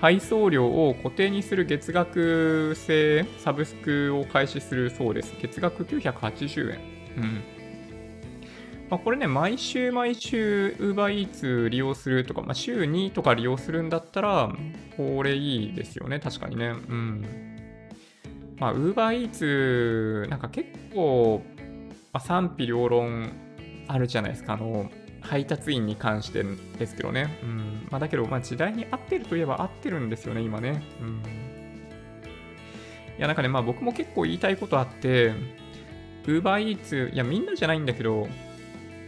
[0.01, 5.33] 配送料を固定にする月額制サブスクを開始するそうです。
[5.41, 6.79] 月額980円。
[7.17, 7.43] うん。
[8.89, 14.53] まあ、これね、毎週毎週 UberEats 利用するとか、まあ、週2とか利用するんだったら、
[14.95, 16.67] これいいですよね、確かにね。
[16.67, 17.25] うん。
[18.57, 21.43] まあ、UberEats、なんか結構、
[22.13, 23.31] まあ、賛否両論
[23.87, 24.53] あるじゃないですか。
[24.53, 26.43] あの、配達員に関して
[26.77, 27.39] ですけどね。
[27.43, 27.87] うん。
[27.89, 30.83] まあ、だけど、まあ、時代に合ってるといえば合ってるんですよね、今ね。
[31.01, 31.21] うん。
[33.17, 35.33] いや、なんかね、まあ僕も結構言いたいことあって、
[36.25, 38.27] UberEats、いや、みんなじゃないんだけど、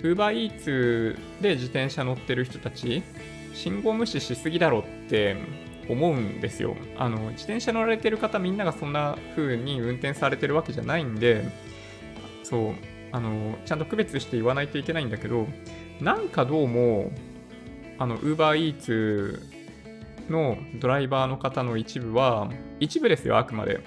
[0.02, 3.04] UberEats で自転車乗ってる人たち、
[3.54, 5.38] 信号無視しすぎだろって
[5.90, 6.76] 思うんですよ。
[6.98, 11.46] あの、自転車乗られてる方みんながそんな風に運転されてるわけじゃないんで、
[12.44, 12.74] そう、
[13.12, 15.48] あの、ちゃんと区別して言わないといけないんだけど、
[16.02, 17.12] なんかどうも、
[17.98, 19.42] あの、UberEats
[20.30, 23.80] のドライバーの方の一部は、一部ですよ、あくまで。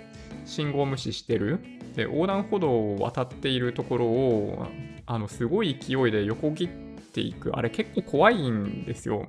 [0.47, 1.61] 信号無視してる。
[1.95, 4.67] で、横断歩道を渡っているところを、
[5.13, 6.69] あの、すごい勢いで横切っ
[7.13, 7.57] ていく。
[7.57, 9.27] あれ結構怖いんですよ。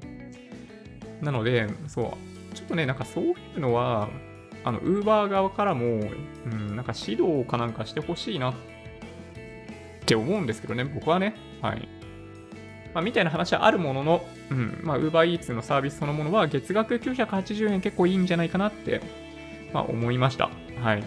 [1.24, 4.08] なので、そう、ちょっとね、なんかそういうのは、
[4.64, 8.54] あの、Uber 側からも、うん、なんか指導かなんかしてほしいなっ
[10.06, 11.36] て思うんですけどね、僕はね。
[11.64, 11.90] はい。
[12.94, 19.02] まあ、みたいな話はあるものの、うん、まあ、UberEats のサービスそのものは月額980円結構いいんじゃないかなって、
[19.74, 20.52] まあ、思いました。
[20.80, 21.04] はい。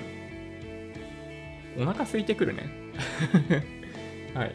[1.79, 3.84] お腹空いてくるね。
[4.35, 4.55] はい。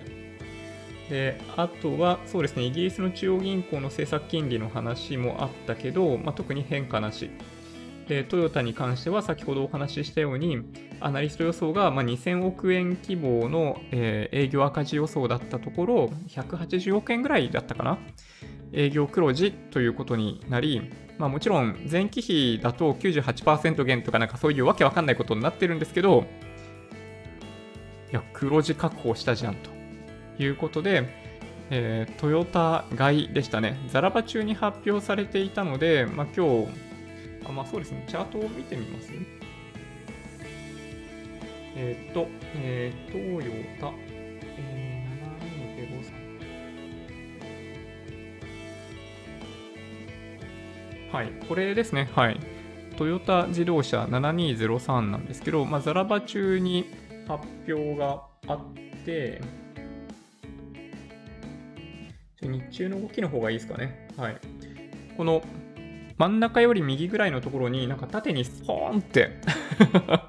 [1.10, 7.32] で、あとは、そうですね、イギリスの中央銀行の政策金利の話もあったけど、まあ、特に変化なし。
[8.08, 10.62] で、トヨタに関しては先ほどお話ししたように、
[11.00, 17.98] アナリスト予想がま2000億円規模の、え、営業赤字予想だったところ、180億円ぐらいだったかな
[18.74, 26.26] 営業黒字ということになり、まあ、もちろん前期比だと98%減とかなんかそういうわけわかんないことになってるんですけど、
[28.12, 29.69] いや、黒字確保したじゃんと
[30.41, 31.08] いうことで、
[31.69, 33.78] えー、トヨタ買いでしたね。
[33.89, 36.69] ザラバ中に発表されていたので、まあ、今日、
[37.45, 39.12] あまあそうですね、チャートを見てみます？
[41.76, 43.93] えー、っと、えー、トヨタ、
[44.58, 45.89] えー、
[51.12, 51.13] 7203。
[51.13, 52.39] はい、これですね、はい。
[52.98, 56.89] トヨタ自動車7203なんですけど、まあ、ザラバ中に
[57.30, 58.60] 発表があっ
[59.06, 59.39] て、
[62.42, 64.08] 日中の動きの方がいいですかね。
[64.18, 64.38] はい。
[65.15, 65.44] この
[66.18, 69.38] 真ん中より右ぐらいのところになんか縦にスポーンって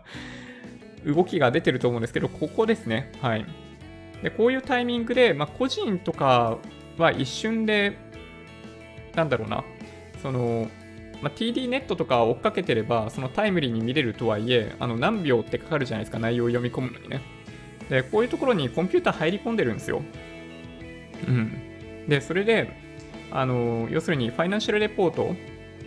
[1.07, 3.11] 動きが出てると思うんですけど、ここですね。
[3.23, 3.47] はい。
[4.23, 6.59] で、こういうタイミングで、まあ、個人とか
[6.99, 7.97] は一瞬で、
[9.15, 9.65] なんだろうな、
[10.21, 10.69] その、
[11.23, 17.21] まあ、TD ネットとか追っかけてれば、そのタイムリーに見れるとはいえ、あの何秒ってかかるじゃないですか、内容を読み込むのにね。
[17.89, 20.03] で、こういうところにコンピューター入り込んでるんですよ。
[21.29, 22.07] うん。
[22.09, 22.71] で、それで、
[23.31, 25.35] あの、要するにファイナンシャルレポート、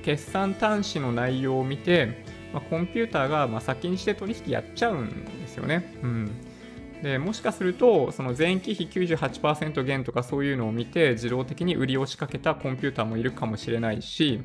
[0.04, 5.98] 決算端子の内容を見て、まあ、コンピューターがま先にして取引やっちゃうんですよね。
[6.04, 6.32] うん。
[7.04, 14.42] でもしかすると、その前期比98%減とかそういうのを見て、自動的に売りを仕掛けたコンピューターもいるかもしれないし、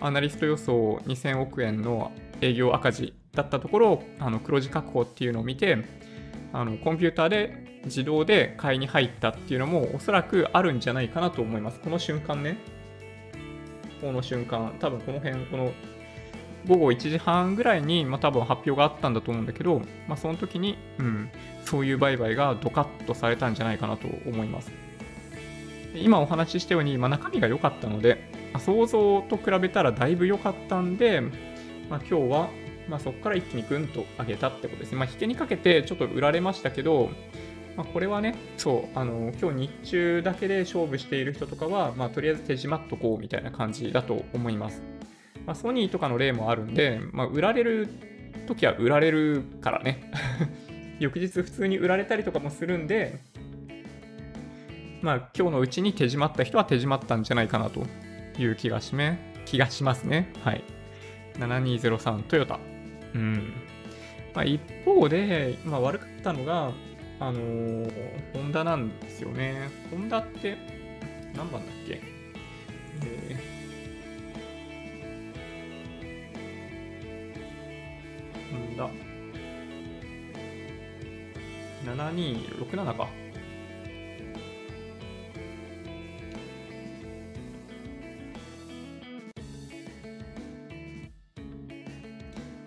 [0.00, 5.84] アナリスト予想2000億円の営業赤字だったところ、あの黒字確保っていうのを見て、
[6.54, 11.78] あのコンピューターで自動で買いに入ったっていうのもおそらくあるんじゃないかなと思います。
[11.78, 12.56] この瞬間ね。
[14.00, 15.72] この瞬間、多分この辺、この
[16.68, 21.30] 午後1時半ぐらいに、まあ、多分発表があったんだと思うんだけど、まあ、その時に、うん、
[21.64, 24.70] そういう売買がドカッとされたんじゃないかなと思います。
[25.94, 31.22] 今お話ししたように、まあ、中身が良かったので、ま、想像と比べたらだいぶ良かったんで、
[31.88, 32.50] まあ、今日は、
[32.86, 34.98] まあ、そこから一気にぐんと上げたってことですね。
[34.98, 37.10] まあ、引けにかけてちょっと売られましたけど、
[37.76, 44.97] まあ、これはね、そう、あの、今日日中だけで勝負している人とかは、まあ、とりあえず手締まっとこうみたいな感じだと思います。
[45.48, 47.88] まあ、ソニーとかの例もあるんで、まあ、売られる
[48.46, 50.12] 時は売られるからね。
[51.00, 53.16] 翌日普通に売られたりとかもするんで、
[55.00, 57.86] まあ、今日のうちに手締まった人は手締まったんじゃないかなと
[58.38, 60.30] いう気がしめ、気がしますね。
[60.44, 60.62] はい。
[61.38, 62.60] 7203トヨタ。
[63.14, 63.52] うん。
[64.34, 66.72] まあ、一方で、まあ、悪かったのが、
[67.20, 67.92] あのー、
[68.34, 69.70] ホンダなんですよね。
[69.90, 70.58] ホンダって、
[71.34, 72.02] 何番だっけ？
[73.02, 73.57] えー、
[78.50, 78.90] ホンダ。
[81.84, 83.08] 7267か。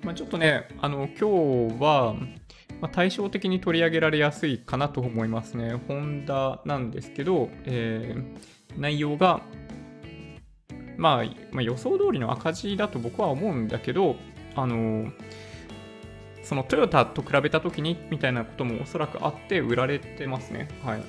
[0.04, 2.15] まあ、ちょっとね、あの、今日は、
[2.82, 5.80] まあ、対照的に取り上げられやすいかなと思いますね。
[5.88, 9.41] ホンダなんですけど、えー、内容が、
[10.98, 14.15] まあ、まあ、予想通りの赤字だと僕は思うんだけど、
[14.56, 15.12] あの
[16.44, 20.68] そのトヨタと比べたときにみたいなこともおそらくあって売られてますね。
[20.84, 21.04] はい。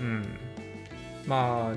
[0.00, 0.24] うん。
[1.26, 1.76] まあ、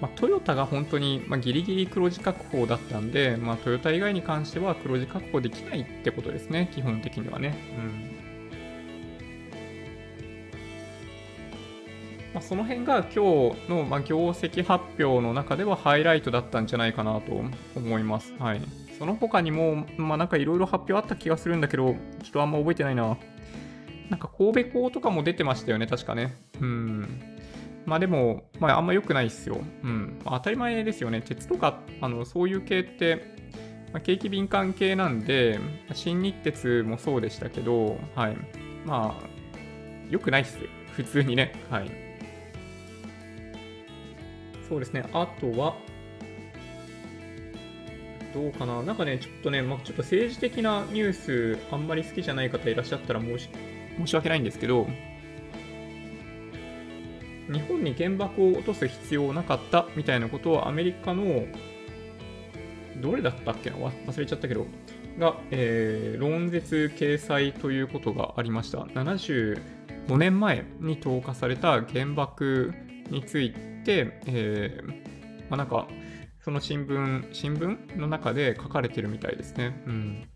[0.00, 7.56] まあ、トヨタが本当に、まあ、ギリギリ黒字確保だったんで、まあ、トヨタ以外に関しては黒字確保できないってことですね、基本的にはね。
[7.78, 8.24] うん
[12.34, 17.40] まあ、その辺が今日の、まあ、業績発表の中ではハイライトだったんじゃないかなと
[17.76, 18.34] 思います。
[18.40, 18.60] はい。
[18.98, 23.16] その他にも、まあ、なんかいろいろ発表あった気がするんだけど、ちょっとあんま覚えてないな。
[24.10, 26.36] なんか神戸港とかも出てましたよね、確かね。
[26.60, 27.20] うん。
[27.86, 29.60] まあでも、まああんま良くないっすよ。
[29.82, 30.18] うん。
[30.24, 31.22] まあ、当たり前ですよね。
[31.22, 33.34] 鉄とか、あの、そういう系って、
[33.92, 35.58] まあ、景気敏感系なんで、
[35.92, 38.36] 新日鉄もそうでしたけど、はい。
[38.84, 39.26] まあ、
[40.10, 40.68] 良くないっすよ。
[40.92, 41.52] 普通にね。
[41.70, 41.90] はい。
[44.68, 45.04] そうですね。
[45.12, 45.76] あとは、
[48.34, 53.48] どうかななんかね、ちょっとね、まあ、ちょっと政治的なニュース、あんまり好きじゃない方いらっしゃったら申し
[53.96, 54.88] 申し訳ないんですけど、
[57.50, 61.46] 日本に原爆を落とす必要なかったみたいなことをアメリカの
[63.00, 63.76] どれだったっけな？
[63.76, 64.66] 忘れちゃったけど、
[65.18, 68.78] が、えー、論説掲載ということがありました。
[68.78, 69.60] 75
[70.16, 72.74] 年前に投下された原爆
[73.10, 73.52] につい
[73.84, 74.88] て、えー、
[75.50, 75.86] まあ、なんか、
[76.44, 79.82] その新聞、新聞の中で書かれてるみたいですね。
[79.86, 80.28] うん。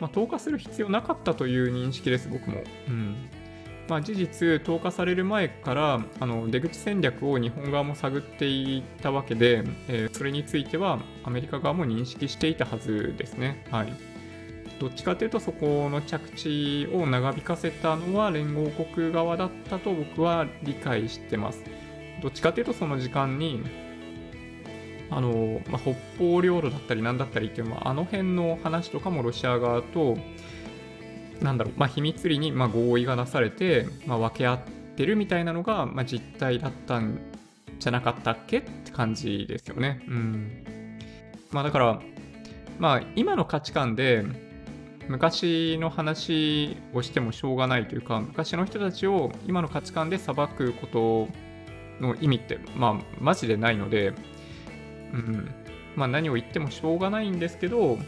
[0.00, 2.64] まあ、投下する必要なかったという認識です、僕も。
[2.88, 3.28] うん。
[3.88, 13.64] まあ、事実、投下される前からあの出口戦略を日本側も探っていたわけで、えー、それについてはアメリカ側も認識していたはずですね。
[13.70, 13.92] はい、
[14.80, 21.62] どっちかというと、そこの着地を長引かせたのは連合国側だったと僕は理解してます。
[22.20, 23.83] どっちかというと、その時間に
[25.10, 30.16] あの、まあ、北方領土だったりなんだったりっていうのは、あの辺の話とかもロシア側と、
[31.40, 34.60] なんだろう、まあ、秘密裏にまあ合意がなされて、まあ、分け合っ
[34.96, 37.18] てるみたいなのが、まあ、実態だったん
[37.78, 40.02] じゃなかったっけって感じですよね。
[40.08, 40.98] うん。
[41.50, 42.00] まあだから、
[42.78, 44.24] まあ今の価値観で
[45.08, 51.28] 昔の話をしてもしょうがないというか、昔の人たちを今の価値観で裁くこと
[52.00, 54.12] の意味って、まあマジでないので、
[55.14, 55.54] うん。
[55.96, 57.98] まあ何を言ってもしょうがないんですけど、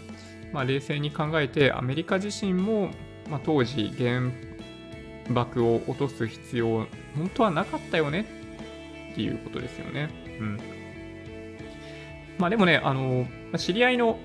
[0.53, 2.91] まあ冷静に考えてアメリカ自身も、
[3.31, 4.31] まあ、当時原
[5.31, 6.87] 爆を落とす必要
[7.17, 8.27] 本当はなかったよね
[9.13, 10.11] っていうことですよね。
[10.41, 10.61] うん。
[12.39, 13.27] まあでもね、あの、
[13.57, 14.19] 知り合いの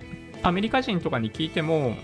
[0.44, 1.96] アメリカ人とかに聞いても、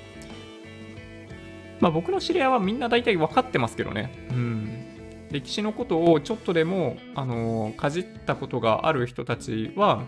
[1.79, 4.27] まあ僕の知り合いはみんな大体分かってますけどね。
[4.31, 4.83] うん。
[5.31, 10.03] 歴史のことをちょっとでも、あの、かじったことがある人たちは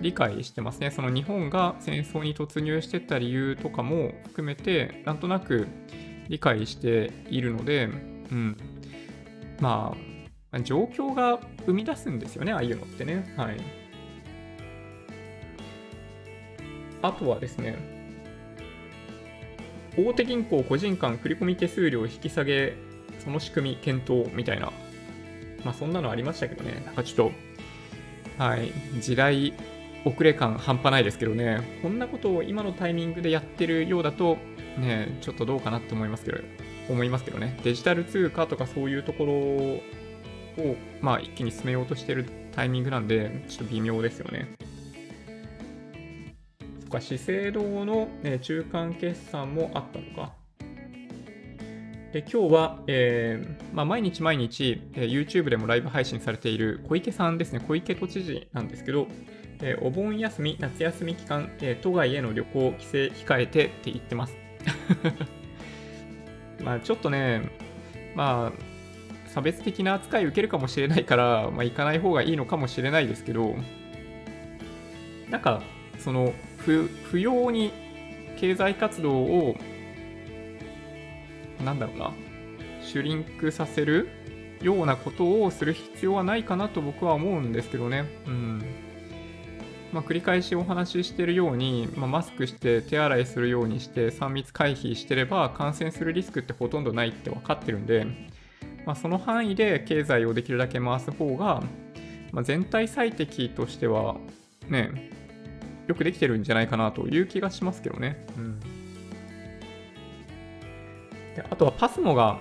[0.00, 0.90] 理解してますね。
[0.90, 5.66] その日本が戦争に突入してた理由とかも含めて、なんとなく
[6.28, 7.88] 理解しているので、
[8.30, 8.56] うん。
[9.60, 9.96] ま
[10.52, 13.34] あ、状況が生み出すんですよね、ああいうのってね。
[13.36, 13.56] はい。
[17.02, 17.76] あとはですね、
[19.96, 22.74] 大手銀行個人間振込手数料引き下げ、
[23.18, 24.72] その仕組み検討みたいな、
[25.64, 27.30] まあそんなのありましたけどね、なんかちょっ
[28.38, 29.52] と、はい、時代
[30.04, 34.36] 遅れ感半端ないですけどね、こんなことを今のタイミングでやってるようだと、
[34.78, 36.38] ね、ちょっとどうかなって思いますけど、
[36.88, 39.80] 思いますけどね、デジタル通貨とかそういうところを、
[41.00, 44.54] まあ、一気に進めようとしてるタイミングなんで、ちょっと微妙ですよね。
[46.80, 50.34] そっか、資生堂の、ね、中間決算もあったのか。
[52.12, 59.08] で今日は、えーまあ、毎日毎日、えー、YouTube でもライブ配信されている小池さんですね、小池都知事なんですけど、
[59.66, 64.36] えー、お盆休み、夏休み期間、えー、都外への旅行、帰省控えてって言ってます。
[66.62, 67.48] まあちょっとね、
[68.14, 73.56] まあ差別的な扱い受けるかもしれないから、まあ、行かない方がいいのかもしれないですけど、
[75.30, 75.62] なんか、
[75.98, 77.72] その、不不要に
[78.36, 79.56] 経済活動を、
[81.64, 82.12] なんだろうな、
[82.82, 84.08] シュリンクさせる
[84.62, 88.04] ようなことをする必要はないかなと僕は思うんですけどね。
[88.26, 88.83] うん。
[89.94, 98.04] まあ、繰り返しお話ししているように、まあ、マスクして手洗いするようにして3密回避してれば感染するリスクってほとんどないって分かってるんで、
[98.86, 101.62] まあ、その範囲で経済をできるだけ回す方が、
[102.32, 104.16] まあ、全体最適としては
[104.68, 105.12] ね、
[105.86, 108.26] よくできてるんじゃないかなという気がしますけどね。
[108.36, 108.58] うん、
[111.36, 112.40] であとはパスモが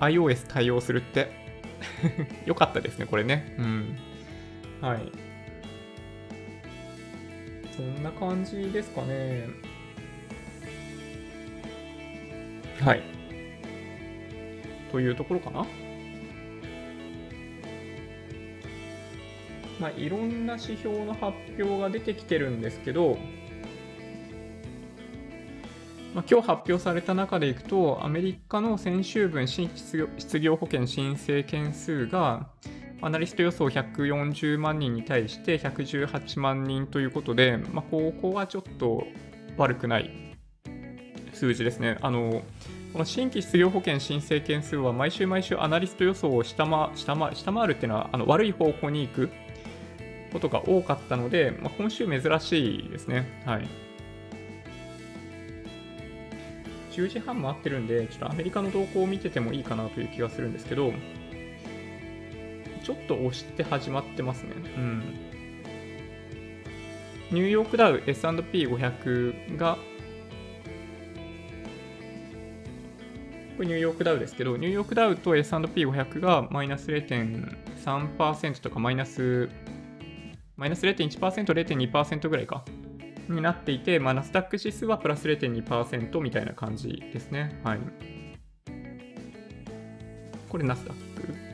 [0.00, 1.30] iOS 対応するって
[2.44, 3.56] よかったですね、これね。
[3.58, 3.96] うん。
[4.82, 5.25] はい。
[7.76, 9.48] そんな感じですかね。
[12.80, 13.02] はい。
[14.90, 15.66] というところかな。
[19.78, 23.18] まあ、いろんな指標の発表が出てきてるんですけど、
[26.14, 29.80] まあ、今日発表された中でいくと、アメリカの先週分新規
[30.18, 32.48] 失業保険申請件数が、
[33.06, 39.06] アナリスト予想140万人に対して118万人ということで、まあ、ここはちょっと
[39.56, 40.10] 悪くない
[41.32, 41.98] 数字ですね。
[42.00, 42.42] あの
[42.92, 49.30] この新規失業保険申請件数は毎週毎週アナリスト予想を下回下回下回るっていうのはあの悪い方向に行く
[50.32, 53.40] ことが多かったので、まあ、今週珍しいですね。
[53.46, 53.68] はい。
[56.90, 60.92] 10時半も合ってるんで、ちょっとアメリカの動向を見ててもいいかなという気がするんですけど、
[62.86, 64.52] ちょっと押して始まってますね。
[64.54, 65.02] うん。
[67.32, 69.76] ニューヨークダウ S&P500 が
[73.56, 79.48] これニューヨークダウですけど、ニューヨークダウと S&P500 がマイナス0.3%とかマイナス、
[80.56, 82.64] マイナス0.1%、0.2%ぐらいか、
[83.28, 87.60] になっていて、まあ、ナスダック指数はプラス0.2%みたいな感じですね。
[87.64, 87.80] はい。
[90.48, 91.45] これナスダック？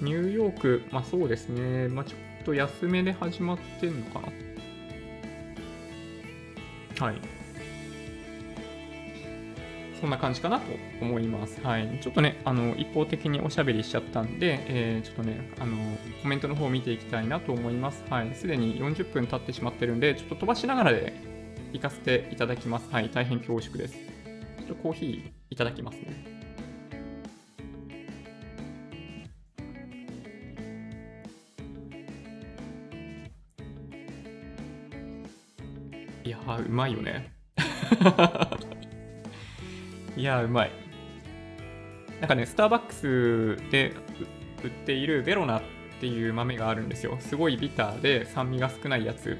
[0.00, 1.88] ニューヨーク、まあそうですね。
[1.88, 4.28] まあちょっと安めで始まってんのかな
[7.06, 7.16] はい。
[10.00, 10.64] そんな感じかなと
[11.00, 11.60] 思います。
[11.62, 11.98] はい。
[12.02, 15.76] ちょっとね、あの、一方的におしゃべりしちゃったんで、えー、ちょっとね、あの、
[16.22, 18.04] コメントの方を見ていきたいなと思います。
[18.10, 18.34] はい。
[18.34, 21.14] すでに40分経ってしまってるんで、ちょっと飛ばしながらで
[21.72, 22.88] 行かせていただきます。
[22.90, 23.10] はい。
[23.10, 23.94] 大変恐縮です。
[23.94, 26.35] ちょっとコーヒーいただきますね。
[36.26, 37.30] いやー、うまいよね。
[40.16, 40.72] いや、うまい。
[42.20, 43.92] なんかね、スターバックスで
[44.64, 45.62] 売っているベロナっ
[46.00, 47.16] ていう豆があるんですよ。
[47.20, 49.38] すごいビターで酸味が少ないやつ。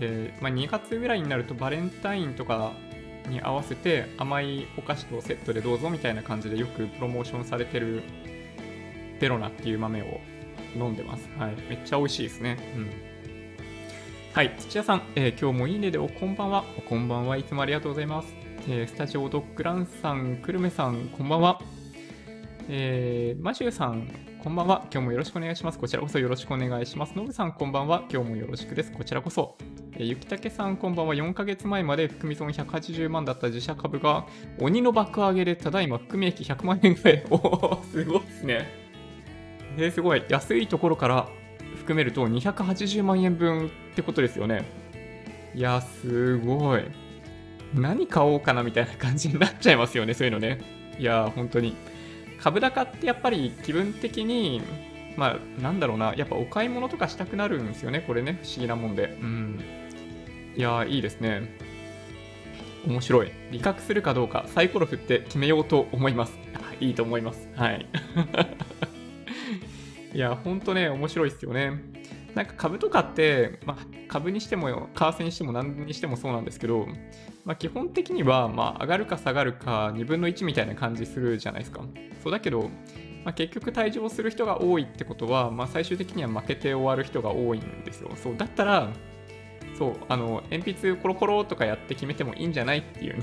[0.00, 2.72] で、まあ、2月ぐらいになるとバレンタインとか
[3.28, 8.02] に合わせて甘いお菓子とセットでどうぞみたいな感じでよくプロモーションされてる
[9.20, 10.20] ベロナっていう豆を
[10.74, 11.30] 飲んでます。
[11.38, 11.54] はい。
[11.68, 12.56] めっちゃ美味しいですね。
[12.74, 13.05] うん。
[14.36, 14.54] はい。
[14.58, 16.62] 土屋さん、えー、今日もいいねでおこんばんは。
[16.76, 18.34] おこんばんはいつもありがとうございます。
[18.68, 21.58] えー、スタジオドッグランさん、くるめさん、こんばんは。
[22.68, 24.06] えー、マシューさん、
[24.44, 24.84] こんばんは。
[24.92, 25.78] 今日もよろしくお願いします。
[25.78, 27.16] こちらこそよろしくお願いします。
[27.16, 28.04] のぶさん、こんばんは。
[28.12, 28.92] 今日もよろしくです。
[28.92, 29.56] こちらこそ。
[29.94, 31.14] えー、ゆきたけさん、こんばんは。
[31.14, 34.26] 4ヶ月前まで含み損180万だった自社株が、
[34.60, 37.24] 鬼の爆上げで、ただいま含み益100万円ぐらい。
[37.30, 38.68] おお、すごいですね。
[39.78, 40.22] えー、すごい。
[40.28, 41.26] 安いところから
[41.86, 44.64] 含めると280万円分ってことですよね。
[45.54, 46.82] いや、すごい。
[47.74, 50.58] 何買おうかなみたいな感じになっちゃいますよね、そういうのね。
[50.98, 51.76] いや、本当に。
[52.40, 54.62] 株高ってやっぱり気分的に、
[55.16, 59.16] まあ、なんだろうな、やっぱお買い物とかしたくなるんですよね、これね、不思議なもんで。
[59.20, 59.60] うん。
[60.56, 61.56] いやいいですね。
[62.84, 63.30] 面白い。
[63.52, 66.36] 理覚するかどうか、サイコロ振って決めようと思います。
[66.80, 67.48] いいと思います。
[67.54, 67.86] はい。
[70.16, 71.78] いや、ほんとね、面白いっすよね。
[72.34, 73.76] なんか株とかって、まあ、
[74.08, 76.86] 株にしても、為替にしても何にしてもそうなんですけど、
[77.44, 81.82] まあ、基本的には、まあ、上がるか下がるか2分の1みたいな感じするじゃないですか。
[82.22, 82.70] そうだけど、
[83.26, 88.10] まあ、結局退場する人が多いってことは、まあ、最終的には負けて終わる人が多いんですよ。
[88.16, 88.88] そうだったら、
[89.78, 93.20] そう、あの、鉛筆コロコロとかやって決めてもいいんじゃないっていう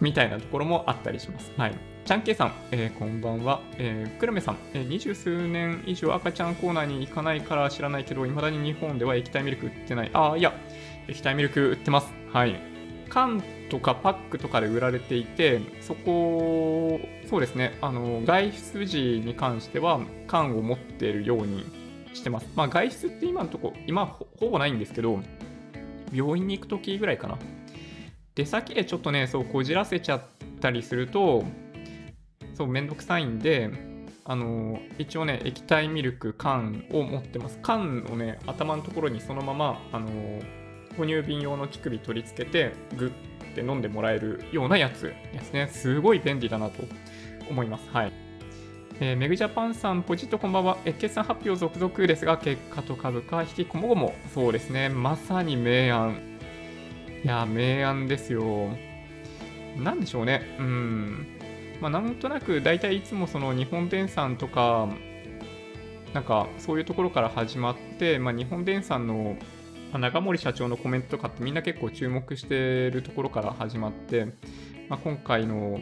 [0.00, 1.52] みたいなところもあったりします。
[1.56, 1.74] はい。
[2.04, 3.60] ちゃんけいさん、えー、こんばんは。
[3.78, 10.10] えー、くるめさん、えー、二十数年以上赤ちゃんコーナーに行かないから知らないけど、未だに日本では液体ミルク売ってない。
[10.12, 10.52] ああ、いや、
[11.08, 12.12] 液体ミルク売ってます。
[12.32, 12.56] はい。
[13.08, 21.64] 缶とかパックとかで売られていて、そこ、そうですね、あの、外出時に関しては缶を持っているように
[22.12, 22.48] してます。
[22.54, 24.06] まあ、外出って今のとこ、今
[24.38, 25.20] ほぼないんですけど、
[26.12, 27.38] 病院に行くときぐらいかな。
[28.34, 30.22] 出先でちょっとね、そう、こじらせちゃっ
[30.60, 31.44] たりすると、
[32.54, 33.70] そう、めんどくさいんで、
[34.24, 37.58] あの一応ね、液体ミルク缶を持ってます。
[37.62, 40.08] 缶をね、頭のところにそのまま、あの
[40.96, 45.68] 哺乳瓶用の乳首取り付けて、グッて飲んでもらえるようなやつですね。
[45.68, 46.82] すごい便利だなと
[47.48, 47.88] 思います。
[47.90, 48.12] はい。
[49.00, 50.78] えー、メグジャパンさん、ポジッとこんばんは。
[50.84, 54.14] え決算発表続々ですが、結果と株価、引きこもごも。
[54.32, 54.88] そうですね。
[54.88, 56.33] まさに明暗。
[57.24, 58.68] いや、明暗ですよ。
[59.78, 60.42] なんでしょうね。
[60.58, 61.26] うん。
[61.80, 64.88] まあ、なんとなく、大体いつもその日本電産とか、
[66.12, 69.38] なんかそういうところから始まって、まあ、日本電産の
[69.94, 74.26] 長森社長のコメントとかってみんな結構注目してるところから始まって、
[74.90, 75.80] まあ、今回の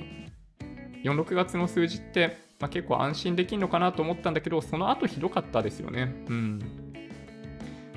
[1.02, 6.14] 4、6月の数字って、まあ、結構安心できるのかなと思ったんだけど、その後ひどかったですよね。
[6.28, 6.81] うん。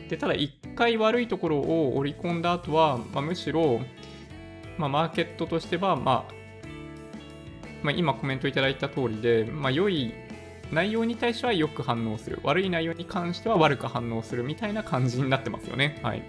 [0.09, 3.81] で、ただ1回悪いところを織り込んだ後は、まあ、むしろ、
[4.77, 6.33] まあ、マーケットとしては、まあ、
[7.83, 10.13] まあ、今コメントいただいた通りで、まあ、良い
[10.71, 12.39] 内容に対してはよく反応する。
[12.43, 15.99] 悪い内容に関しては悪く反応するみたいな感じになってますよね。
[16.03, 16.23] はい。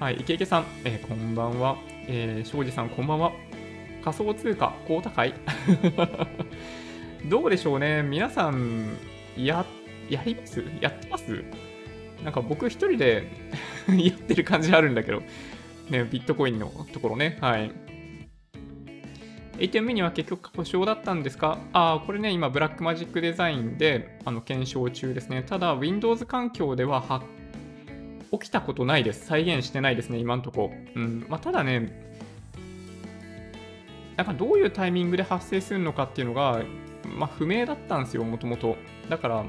[0.00, 1.76] はい、池池さん、えー、こんばんは。
[2.06, 3.32] えー、庄司さん、こんばんは。
[4.04, 5.32] 仮想通貨、高高い
[7.26, 8.02] どうでしょうね。
[8.02, 8.96] 皆さん、
[9.36, 9.64] や、
[10.10, 10.62] やります？
[10.80, 11.42] やってます？
[12.24, 13.28] なんか僕一人で
[13.88, 15.20] やってる感じあるんだけど、
[15.90, 17.36] ね、ビットコインのところね。
[17.40, 17.70] はい。
[19.58, 21.58] 8点目には結局故障だったんですか？
[21.72, 25.44] ああ、これね、今、ブラックマジックデザインであの検証中ですね。
[25.46, 27.22] ただ、Windows 環境では
[28.32, 29.26] 起きたことないです。
[29.26, 30.72] 再現してないですね、今んとこ。
[30.96, 31.26] うん。
[31.28, 31.92] まあ、ただね、
[34.16, 36.62] なんかどういうタイミングで発生するのかっていうのが、
[37.16, 38.76] まあ、不明だったんですよ、もともと。
[39.08, 39.44] だから、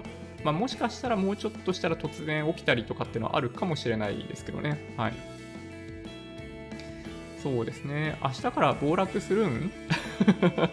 [0.45, 4.93] まあ、もしかしたらもうちょっとしたら突然起きたりとかっていうのはあるかもしれないですけどね。
[4.95, 5.13] はい。
[7.41, 8.15] そうですね。
[8.23, 9.71] 明日から暴落するん？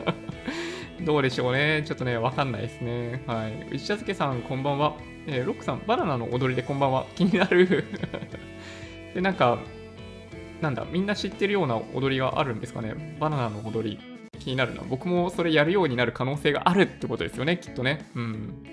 [1.06, 1.84] どうでしょうね。
[1.86, 3.22] ちょっとね、わかんないですね。
[3.26, 3.74] はい。
[3.74, 4.94] 内田助さん、こんばんは。
[5.26, 7.06] えー、ロックさん、バナナの踊りでこんばんは。
[7.16, 7.66] 気になる
[9.14, 9.58] で、なんか、
[10.60, 13.16] なんだ、みんな知ってるような踊りがあるんですかね。
[13.18, 13.98] バナナの踊り。
[14.38, 14.82] 気になるな。
[14.86, 18.04] 僕もそれやるようになる可能性があるってことですよね、きっとね。
[18.14, 18.66] うん。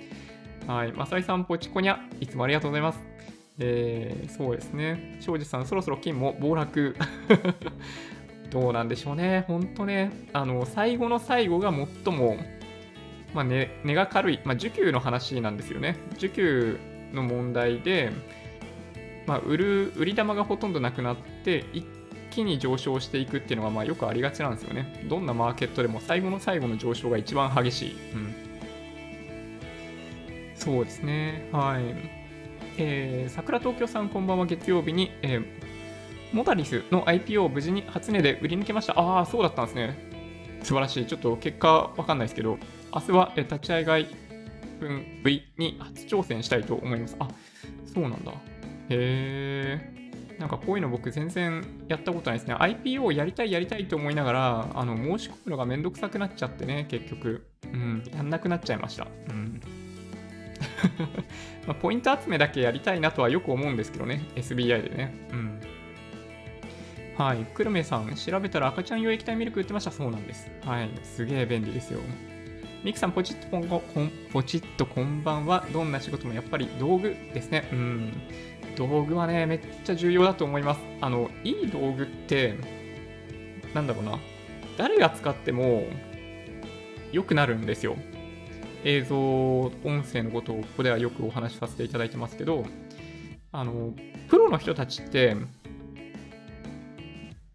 [0.70, 0.92] はい。
[0.92, 1.96] まさいさん、ポチコニャ。
[2.20, 3.00] いつもありがとうございます。
[3.58, 5.18] えー、そうですね。
[5.20, 6.94] 庄司さん、そろそろ金も暴落。
[8.50, 9.44] どうなんでしょうね。
[9.48, 11.72] ほんとね、あの、最後の最後が
[12.04, 12.36] 最も、
[13.34, 15.96] まあ、ね、値が軽い、まあ、需給の話なんですよね。
[16.18, 16.78] 需給
[17.12, 18.12] の問題で、
[19.26, 21.84] まあ、売る、売り玉がほとんどなくなって、一
[22.30, 25.04] 気に上昇していくっていうのが、まあ、よくありがちなんですよね。
[25.08, 27.96] どんなマーケットでも最後の最後の上昇が一番激しい。
[28.14, 28.49] うん。
[30.60, 31.48] そうですね。
[31.52, 31.82] はい。
[32.76, 34.44] えー、桜東京さん、こんばんは。
[34.44, 35.44] 月曜日に、えー、
[36.32, 38.92] モタリスの IPO を無事に初値で売り抜けました。
[39.00, 39.96] ああ、そうだったんですね。
[40.62, 41.06] 素晴らしい。
[41.06, 42.58] ちょっと結果わかんないですけど、
[42.94, 44.06] 明日は、え立ち上がり
[44.78, 47.16] 分 V に初挑戦したいと思います。
[47.18, 47.28] あ、
[47.94, 48.30] そうなんだ。
[48.30, 48.36] へ
[48.90, 50.00] え。
[50.38, 52.54] なんかこういうの僕全然やったことないですね。
[52.54, 57.46] IPO やりたいやりたいと思いながら、あの申し込むのがめんどくさくなっちゃってね、結局。
[57.64, 59.06] うん、やんなくなっちゃいました。
[59.30, 59.60] うん。
[61.66, 65.14] まポイント集めだけやりたいなとはよく思うんですけどね、SBI でね。
[65.32, 65.60] うん。
[67.16, 67.38] はい。
[67.54, 69.90] 久留米さん、調べたら赤ちゃん用液体ミルク売ってました。
[69.90, 70.50] そうなんです。
[70.64, 70.90] はい。
[71.02, 72.00] すげえ便利ですよ。
[72.82, 73.58] ミクさん、ポチッとこ
[74.00, 75.66] んポチッとこんばんは。
[75.72, 77.68] どんな仕事もやっぱり道具ですね。
[77.72, 78.12] うん。
[78.74, 80.80] 道具はね、めっちゃ重要だと思います。
[81.02, 82.54] あの、いい道具って、
[83.74, 84.18] なんだろうな。
[84.78, 85.84] 誰が使っても
[87.12, 87.96] 良くなるんですよ。
[88.84, 89.72] 映像、音
[90.04, 92.64] 声のことをここではよくお話しさせていただいてますけど、
[93.52, 93.94] あの、
[94.28, 95.36] プロの人たちって、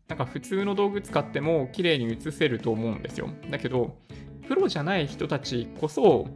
[0.08, 3.30] なんか普通の道具使っても綺麗に映せると思うんですよ。
[3.50, 3.98] だけど、
[4.48, 6.28] プロじゃない人たちこそ、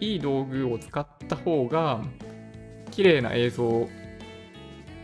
[0.00, 2.04] いい道具を使った方が、
[2.90, 3.88] 綺麗な映像、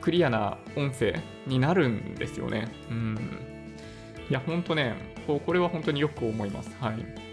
[0.03, 1.14] クリアな音声
[1.47, 2.68] になるんですよね。
[2.91, 3.18] うん。
[4.28, 4.95] いや、ほんとね、
[5.26, 6.76] これは本当によく思います。
[6.80, 7.32] はい。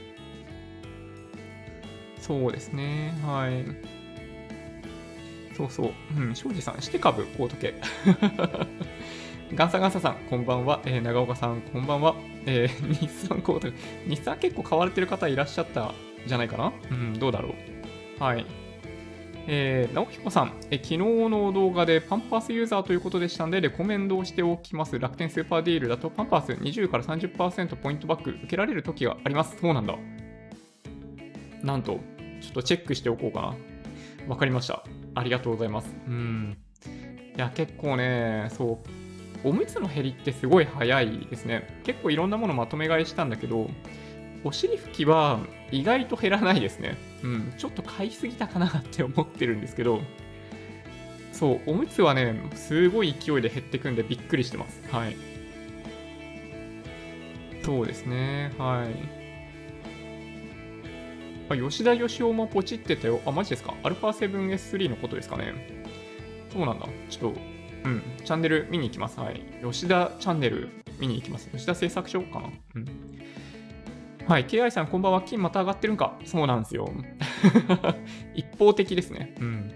[2.30, 3.12] そうですね。
[3.24, 3.66] はい。
[5.58, 5.92] そうそう。
[6.16, 7.74] うん、庄司さん、して株、こうとけ。
[9.56, 10.80] ガンサガンサさん、こんばんは。
[10.86, 12.14] えー、長岡さん、こんばんは。
[12.46, 13.76] えー、 日産コート、
[14.08, 15.96] 日産結構買われてる方いらっしゃった
[16.28, 16.72] じゃないかな？
[16.92, 17.56] うん、どうだろ
[18.20, 18.24] う。
[18.24, 18.46] はい。
[19.48, 25.00] えー、直彦さん、え昨日の動画でパンパースユーザーということでしたので、レコメンドをしておきます。
[25.00, 29.58] 楽天スーパーディールだと、パンパース20から30%ポイントバック受けられる時があります。
[29.60, 29.98] そうなんだ。
[31.64, 32.00] なんと、
[32.42, 33.56] ちょっとチェックしておこうかな。
[34.28, 34.84] わかりました。
[35.16, 35.96] ありがとうございます。
[36.08, 36.58] うん。
[37.36, 38.82] いや、結構ね、そ
[39.44, 41.82] う、おむつの減りってすごい早いですね。
[41.84, 43.70] 結構いろんなものまとめ買いしたんだけど、
[44.44, 45.40] お尻拭きは
[45.72, 46.98] 意外と減らないですね。
[47.24, 50.02] うん、ちょっと買いすぎたかなって思ってるんですけど、
[51.32, 54.82] そう、おむつはね、すごい勢いで減ってくんでびっくりしてます。
[54.92, 55.16] はい。
[57.64, 59.19] そうですね、はい。
[61.50, 63.20] あ、吉田義雄もポチってたよ。
[63.26, 65.54] あ、マジですか ?α7S3 のことですかね？
[66.52, 66.88] そうなんだ。
[67.10, 67.40] ちょっと
[67.86, 69.20] うん、チャンネル見に行きます。
[69.20, 69.42] はい。
[69.64, 70.70] 吉田チャンネル
[71.00, 71.50] 見に行きます。
[71.52, 72.50] 吉田製作所かな？
[72.76, 72.86] うん。
[74.28, 74.46] はい。
[74.46, 75.22] KI さん、こんばんは。
[75.22, 76.20] 金また上がってるんか？
[76.26, 76.92] そうなんですよ。
[78.36, 79.34] 一方的ですね。
[79.40, 79.72] うん。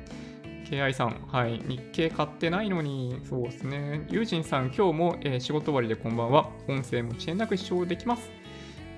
[0.70, 1.62] KI さん、はい。
[1.66, 4.06] 日経買ってないのに、そうですね。
[4.10, 6.50] ユージンさん、今日も、えー、仕事終わりでこんばんは。
[6.68, 8.30] 音声も遅延なく視聴できます。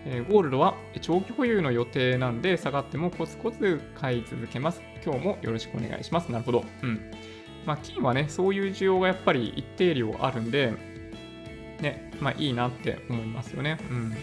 [0.05, 4.81] え、ゴールドは長期保有の予定なんで、下がってもコツコツ買い続けます。
[5.03, 6.31] 今日もよろしくお願いします。
[6.31, 6.63] なるほど。
[6.83, 7.11] うん。
[7.65, 10.73] まあ、金はね、そういう需要がやっぱり一定量あるんで、
[11.81, 13.77] ね、まあいいなって思いますよね。
[13.89, 14.15] うん。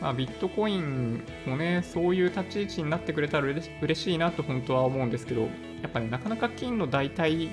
[0.00, 5.48] まあ、ビットコインもね、そういう立ち位置になってくれたら嬉しいなと本当は思うんですけど、や
[5.88, 7.50] っぱ、ね、なかなか金の代替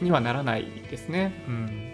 [0.00, 1.32] にはならないですね。
[1.48, 1.89] うん。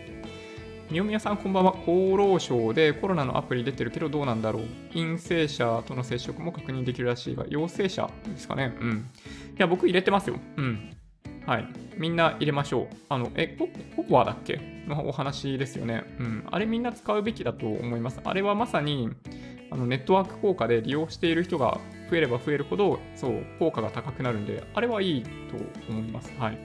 [0.88, 1.72] みよみやさんこんばんは。
[1.72, 4.62] 厚労省でコロナのアプリ出てるけどどうなんだろう。
[4.92, 8.72] 陰性者との接触も確認できるらしいが、陽性者ですかね。
[8.80, 8.92] うん。
[8.92, 9.00] い
[9.58, 10.38] や、僕入れてますよ。
[10.56, 10.96] うん。
[11.44, 11.66] はい。
[11.96, 12.86] みんな入れましょう。
[13.08, 13.66] あの、え、コ
[13.96, 14.60] ココアだっけ？
[14.86, 16.04] のお話ですよね。
[16.20, 16.44] うん。
[16.52, 18.20] あれみんな使うべきだと思います。
[18.22, 19.10] あれはまさに、
[19.72, 25.28] あのネットワーク効果で利用している人が増えれば増えるほど、そう、効果が高くなるんで、あれはいいと
[25.88, 26.32] 思います。
[26.38, 26.58] はい。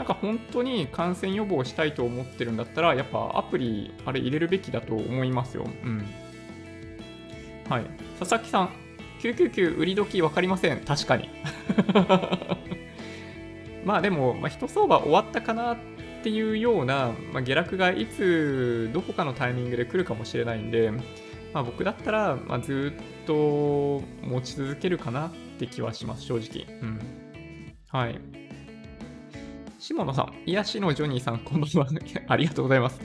[0.00, 5.66] なんか本当に感染予防したいと思ってるんだったら、やっぱアプリ、あれ入れるべきだと思いますよ。
[5.84, 6.06] うん。
[7.68, 7.84] はい。
[8.18, 8.70] 佐々木さん、
[9.20, 10.80] 999売り時分かりません。
[10.80, 11.28] 確かに。
[13.84, 15.76] まあでも、まあ、一相場終わったかなっ
[16.22, 20.90] ていうような、まあ、下落がいつどこかのタイミングで来るかもしれないんで、
[21.52, 26.64] まあ、僕だったら、まあ、ずっと持ち続けるかなって気はします、正直。
[26.80, 26.98] うん。
[27.88, 28.18] はい。
[29.80, 31.86] 下野さん、癒しのジョニーさん、こんばんは。
[32.28, 33.00] ありがとうございます。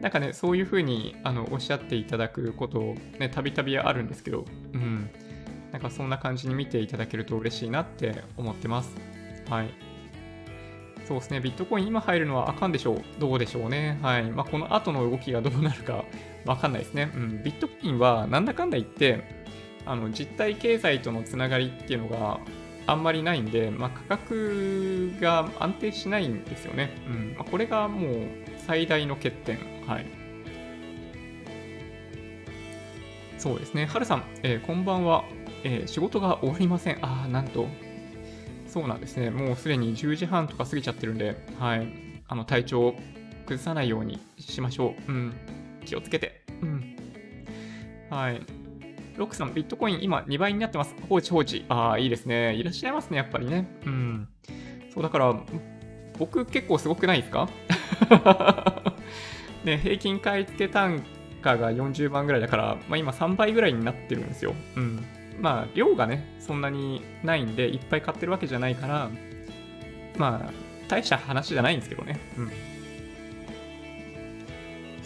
[0.00, 5.08] なんかね、そういうふうにあのおっしゃっていただくことね、たびたびあるんですけど、うん。
[5.70, 8.96] なんかそんな感じに見ていただけると嬉しいなって思ってます。
[9.48, 9.70] はい。
[11.04, 13.02] そうですね、ビットコイン今入るのはあかんでしょう。
[13.20, 14.00] どうでしょうね。
[14.02, 14.24] はい。
[14.24, 16.04] まあ、この後の動きがどうなるか
[16.44, 17.12] わかんないですね。
[17.14, 17.42] うん。
[17.44, 19.22] ビットコインはなんだかんだ言って、
[19.84, 22.40] あの、実体経済とのつながりっていうのが
[22.86, 26.90] あんまりないんで、まあ、価格が安定しないんですよね。
[27.06, 28.12] うんまあ、これがもう
[28.66, 29.58] 最大の欠点。
[29.86, 30.06] はい。
[33.38, 33.86] そうですね。
[33.86, 35.24] はるさん、えー、こんばんは、
[35.64, 37.04] えー、仕事が終わりません。
[37.04, 37.66] ああ、なんと。
[38.66, 39.30] そうなんですね。
[39.30, 41.88] もうすでに10時半とか過ぎちゃってるんで、はい。
[42.28, 42.94] あの、体調
[43.46, 45.12] 崩さないようにしましょう。
[45.12, 45.34] うん。
[45.84, 46.42] 気をつけて。
[46.62, 46.96] うん。
[48.10, 48.42] はい。
[49.16, 50.94] ロックさん、ビットコイン今2倍になってます。
[51.08, 51.64] 放置放置。
[51.68, 52.54] ああ、いいですね。
[52.54, 53.66] いらっしゃいますね、やっぱりね。
[53.86, 54.28] うん。
[54.92, 55.34] そう、だから、
[56.18, 57.48] 僕結構すごくないですか？
[59.64, 61.02] ね、平均買い付け単
[61.42, 64.54] 価が40万ぐらいだから、まあ、今3倍ぐらいになってるんですよ。
[64.76, 65.04] うん。
[65.40, 69.10] まあ、量がね、そんなにないんで、いっぱい買ってるわけじゃないから、
[70.16, 70.52] まあ、
[70.88, 72.18] 大した話じゃないんですけどね。
[72.38, 72.50] うん。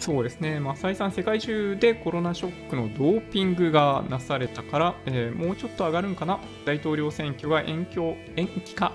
[0.01, 7.99] そうですね、まあ、再三世界中でコロナショックのドーピングがなされたから、えー、もうちょっと上がるんかな、大統領選挙が延期
[8.35, 8.93] 延期か、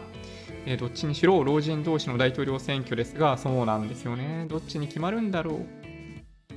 [0.67, 5.67] えー、どっちにしろ老人同士の大統領選挙ですが、そうなんですよね、どっちに決まるんだろう。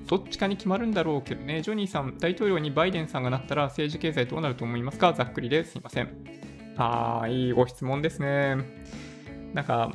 [0.07, 5.13] どっちかに決まるんだろうけどね、ジョニーさん、大統領にバイデンさんがなったら政治経済どうなると思いますか？
[5.13, 6.09] ざっくりですいません。
[6.75, 8.57] あー、いいご質問ですね。
[9.53, 9.93] なんか、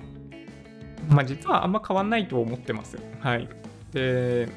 [1.11, 2.99] まあ、実はあんま変わんないと思ってます。
[3.19, 3.49] はい。
[3.95, 4.49] で、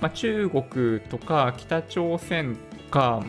[0.00, 3.24] まあ、中国とか北朝鮮とか、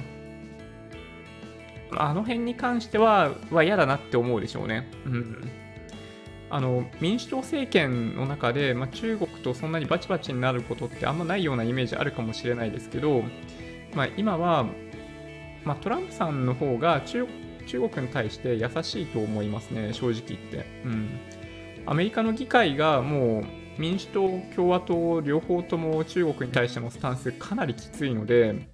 [1.92, 4.88] あの辺に関しては、は嫌だなって思うでしょうね。
[5.06, 5.52] うん。
[6.52, 13.24] あの民主党政権の中で、まあ、中国とそんなにバチバチになることってあんまないようなイメージあるかもしれないですけど、
[13.94, 14.66] まあ、今は、
[15.64, 17.28] まあ、トランプさんの方が中
[17.68, 20.66] 中国に対して優しいと思いますね、正直言って。
[20.86, 21.20] うん、
[21.86, 28.68] アメリカの議会がもう民主党、共和党両方とも中国に対してのスタンスかなりきついので、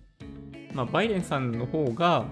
[0.74, 2.26] まあ、バイデンさんの方が、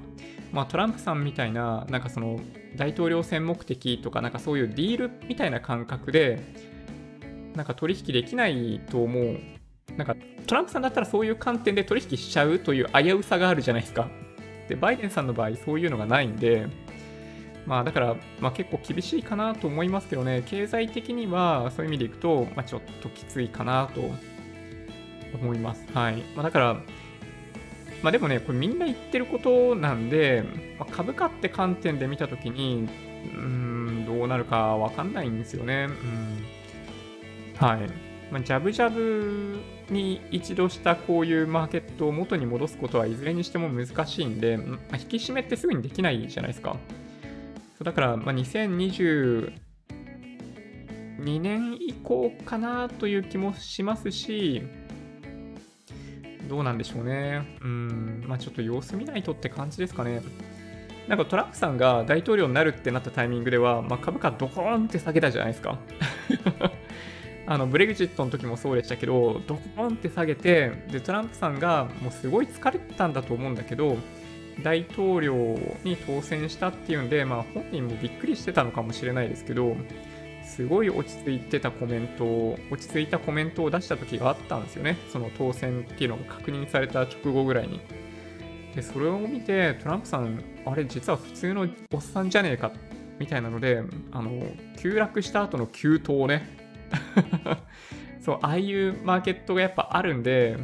[0.51, 2.39] まあ、トランプさんみたいな、なんかその
[2.75, 6.41] 大統領選目的とか、なんかそういうディールみたいな感覚で、
[7.55, 9.37] なんか取引できないと思う。
[9.95, 10.15] なんか
[10.47, 14.09] トランプさんだったらそういう観点で取引しちゃうという危うさがあるじゃないですか。
[14.67, 16.67] で、バイデンさんの場合そういうのがないんで、
[17.65, 24.01] まあだから、まあ、結構厳しいかなと思いますけどね、経済的にはそういう意味でいくと、まあ、ちょっときついかなと
[25.33, 25.85] 思います。
[25.93, 26.17] はい。
[26.35, 26.73] まあ、だから、
[28.01, 30.43] まあでもね、これみんな言ってることなんで、
[30.77, 32.89] まあ、株価って観点で見たときに、
[33.33, 35.87] うん、どうなるかわかんないんですよね。
[35.89, 36.45] うん。
[37.55, 37.79] はい。
[38.29, 46.75] まあ、ジャブジャブに一度したこういうマーケットを元に戻すことはいずれにしても難しいんで、まあ、引き締めってすぐにできないじゃないですか。
[47.81, 49.51] だから、まあ、2022
[51.41, 54.63] 年以降かなという気もしますし、
[56.47, 57.57] どうなんでしょうね。
[57.61, 60.21] うん、まあちょっと様子見ないとって感じですかね。
[61.07, 65.79] なんかトランプさんが大統領になるってなったタイミングでは、まあ、株価ドコーンって下げたじゃないですか。
[67.45, 73.97] あのブレグジットの時もそうでしたけど、ドコーンって下げて、でトランプさんがもうすごい疲れてたんだと思うんだけど、
[74.61, 79.75] 大統領に当選したっていうんで、まあ、本人もびっくりしてたのかもしれないですけど、
[80.43, 84.97] すごい落ち着いてたコメントを、落ち着いたコメントを出した時があったんですよね。
[85.11, 87.81] その当選っていうのが確認された直後ぐらいに。
[88.75, 92.71] で、それを見て、トランプさん、あれ、実は普通のおっさんじゃねえか、
[93.19, 93.81] みたいなので、
[94.11, 94.43] あの、
[94.77, 96.47] 急落した後の急騰ね。
[98.21, 100.57] そう、ああいうマーケットがやっぱあるんで、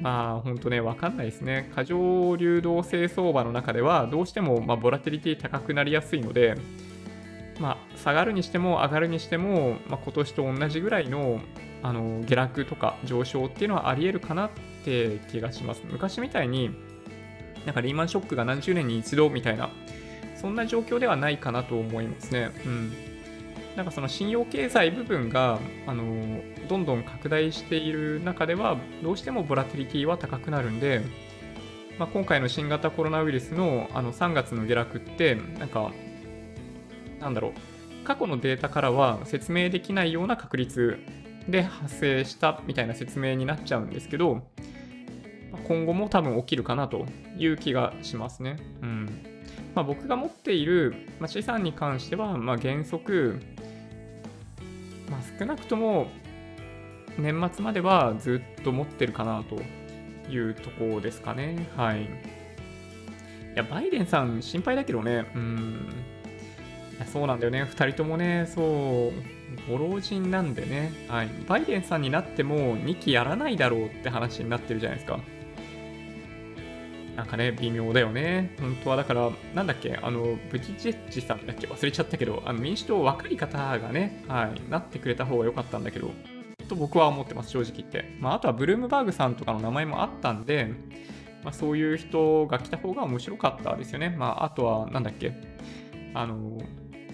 [0.00, 1.70] まあ本当ね、わかんないですね。
[1.74, 6.56] 過剰流動性相場の中では、どうしてもまボラテリティ高くなりやすいので、
[7.60, 11.40] まあ、下がるにしても上がるにしても、まあ、今年と同じぐらいの
[11.82, 14.50] あの下落とか上昇っていうのはあり得るかなっ
[14.84, 15.82] て気がします。
[15.90, 16.70] 昔みたいに、
[17.66, 19.70] なんかリーマンショックが何十年に一度みたいな、
[20.36, 22.50] そんな状況ではないかなと思いますね。
[22.64, 22.92] うん。
[23.78, 31.00] なんかその信用経済部分が、あのどんどん拡大している中では、どうしてもボラティリティは高くなるんで、
[31.96, 35.92] まあ、今回の新型コロナウイルスのあの3月の下落って、なんか、
[37.20, 40.98] なんだろう、過去のデータからは説明できないような確率
[41.48, 44.42] で発生したみたいな説明になっちゃうんですけど、
[45.68, 47.06] 今後も多分起きるかなと
[47.36, 48.56] いう気がしますね。
[48.82, 49.38] うん
[49.74, 50.94] まあ、僕が持っている
[51.26, 53.40] 資産に関しては、まあ、原則、
[55.38, 56.08] 少なくとも
[57.18, 59.60] 年末まではずっと持ってるかなと
[60.30, 61.68] いうとこですかね。
[61.76, 62.02] はい。
[62.02, 62.06] い
[63.54, 65.88] や、バイデンさん心配だけどね、うん。
[67.06, 67.62] そうなんだよね。
[67.64, 71.28] 2人ともね、そう、ご老人なんでね、はい。
[71.46, 75.20] バイデンさんになっても2期やらないだろうって話になってるじゃないですか。
[77.18, 78.54] なんかね、微妙だよね。
[78.60, 86.12] 本当は、だから、なんだっけ、あの、ブティジェッジさんだっけ、忘れちゃったけど、あの民主党若い方がね、はい、なってくれた方が良かったんだけど、
[86.68, 88.16] と僕は思ってます、正直言って。
[88.20, 90.68] まあ、あとはブルームバーグさんとかの名前もあったんで、
[91.42, 94.14] まあ、そういう人が来た方が面白かったですよね。
[94.16, 95.32] まあ、あとは、なんだっけ、
[96.14, 96.56] あの、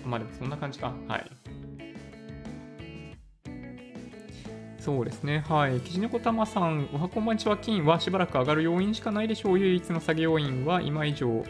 [0.05, 0.93] まあでもそんな感じか。
[1.09, 1.31] はい。
[4.85, 5.43] そうですね。
[5.49, 5.81] はい。
[5.81, 7.57] キジネコタマさん、おはこんばんちは。
[7.57, 9.59] 金はしばらく上がる要因しかないでしょう。
[9.59, 11.43] 唯一の下げ要因は今以上、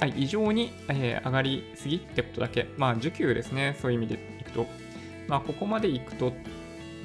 [0.00, 2.68] はい、異常に、えー、上がりすぎってことだけ。
[2.78, 3.76] まあ、需給ですね。
[3.82, 4.66] そういう意味でいくと。
[5.28, 6.32] まあ、ここまでいくと、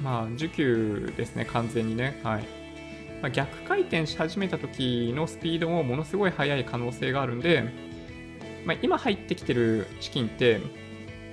[0.00, 1.44] まあ、需給ですね。
[1.44, 2.18] 完全にね。
[2.22, 2.44] はい。
[3.20, 7.64] まあ、逆回転し始めた時のスピードもものすごい速い可能性があるんで、
[8.64, 10.58] まあ、今入ってきてる資金って、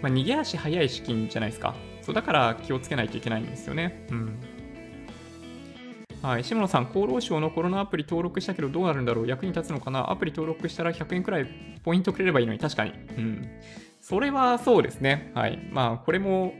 [0.01, 1.75] まあ、逃げ足速い資金じゃないですか。
[2.07, 4.07] そうだから気をつけないといけないんですよね。
[4.09, 4.39] うん。
[6.21, 9.27] はい、下野さん、厚労省のコロナアプリ登録したけどどうなるんだろう？
[9.27, 10.09] 役に立つのかな？
[10.09, 11.47] アプリ登録したら100円くらい
[11.83, 12.91] ポイントくれればいいのに、確かに。
[12.91, 13.49] うん。
[13.99, 15.33] それはそうですね。
[15.35, 15.59] はい。
[15.73, 16.53] まあ、これも、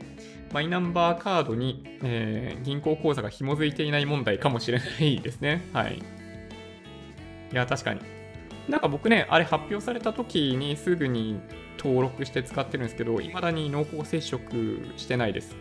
[0.52, 5.66] マイナンバーカードに、えー、銀行口座が紐づいていない問題かもしれないですね。
[5.72, 5.96] はい。
[5.96, 8.00] いや、確かに。
[8.68, 11.40] なんか僕ね、あれ発表された時にすぐに
[11.78, 14.42] 登録して使ってるんですけど、いまだに濃厚接触
[14.96, 15.56] してないです。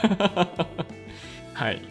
[1.54, 1.82] はい。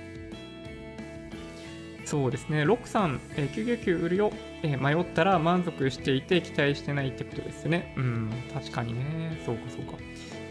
[2.05, 4.33] そうですね、ロックさん、えー、999売るよ、
[4.63, 7.93] えー、迷ったら満足していて期待してないってことですね。
[7.97, 9.93] うん、確かにね、そうかそうか。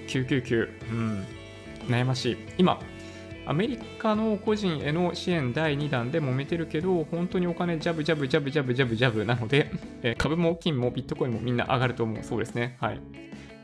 [0.07, 1.27] 999、うん、
[1.89, 2.37] 悩ましい。
[2.59, 2.81] 今、
[3.49, 9.71] アメリカの個人への支援第2弾で揉めてるけど、本当にお金ジャブジャブジャブジャブジャブジャブなので、
[10.03, 12.23] え、株も金もビットコインもみんな上がると思う。
[12.23, 12.77] そうですね。
[12.79, 13.01] はい。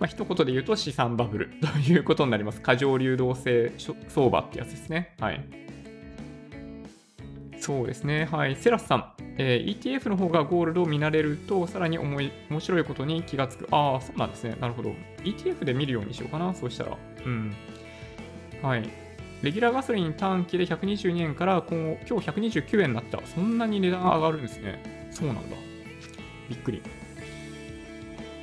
[0.00, 2.62] まあ、一言で言うと資産バブル ということになります。
[2.62, 3.72] 過剰流動性
[4.08, 5.12] 相場ってやつですね。
[5.20, 5.44] はい。
[7.58, 8.26] そうですね。
[8.32, 8.56] はい。
[8.56, 13.68] セラスさん、えー、ETF の方がゴールドを見慣れると、さらに思い面白いことに気がつく。
[13.70, 14.56] ああ、そうなんですね。
[14.62, 14.94] なるほど。
[15.24, 16.54] ETF で見るようにしようかな。
[16.54, 16.96] そうしたら。
[17.26, 17.52] うん。
[18.62, 19.03] はい。
[19.44, 23.20] レギュラーガソリン短期で122円から今今日129円になった。
[23.26, 25.08] そんなに値段上がるんですね。
[25.10, 25.56] そうなんだ。
[26.48, 26.80] びっくり。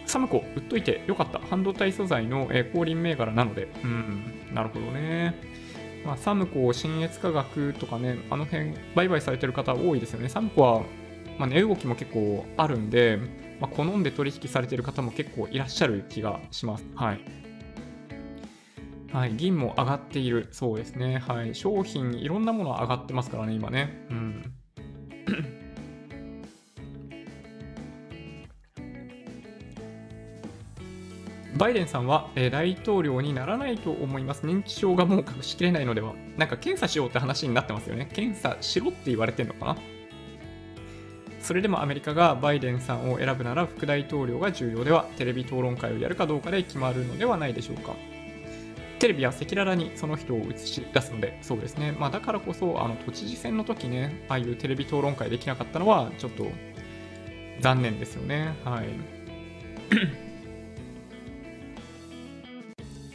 [0.06, 1.39] サムコ、売っといてよかった。
[1.39, 3.68] 半導体素材の、えー、後輪銘柄なので。
[3.84, 5.34] うん、なるほどね。
[6.06, 10.30] まあ、サムコ、新越科学とかね、あの辺、売買されてる方多いですよね。
[10.30, 10.84] サムコは、
[11.39, 13.18] まあ、値動きも結構あるんで、
[13.60, 16.86] まあ、好んで取引されてる方も結構いらっしゃる気がします。
[16.95, 17.51] はい。
[19.14, 20.47] はい、銀も上がっている。
[20.51, 21.18] そうですね。
[21.20, 21.53] はい。
[21.53, 24.05] 商品、いろんなもの上がってますからね、今ね。
[24.09, 24.53] うん。
[31.57, 34.47] バイデンさんは、えー、大統領にならないと思います。
[34.47, 36.14] 認知症がもう隠しきれないのでは。
[36.38, 38.09] なんか検査しようって話になってますよね。
[38.14, 39.76] 検査しろって言われてんのかな？
[41.41, 47.93] それでもアメリカがバイデンさんを選ぶなら副大統領が重要では、テレビ討論会をやるかどうかで決まるのではないでしょうか。
[49.02, 51.91] テレビは赤裸々にその人を映し出すので、そうですね。
[51.91, 56.45] まあ、だからこそ、あの、都知事選の時ね、ああいうテレビ討論会できなかったのは、ちょっと
[57.62, 58.54] 残念ですよね。
[58.64, 58.89] はい。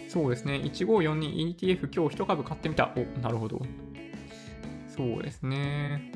[0.10, 0.54] そうですね。
[0.64, 2.92] 1542ETF 今日1株買ってみた。
[2.96, 3.62] お、なるほど。
[4.88, 6.10] そうですね。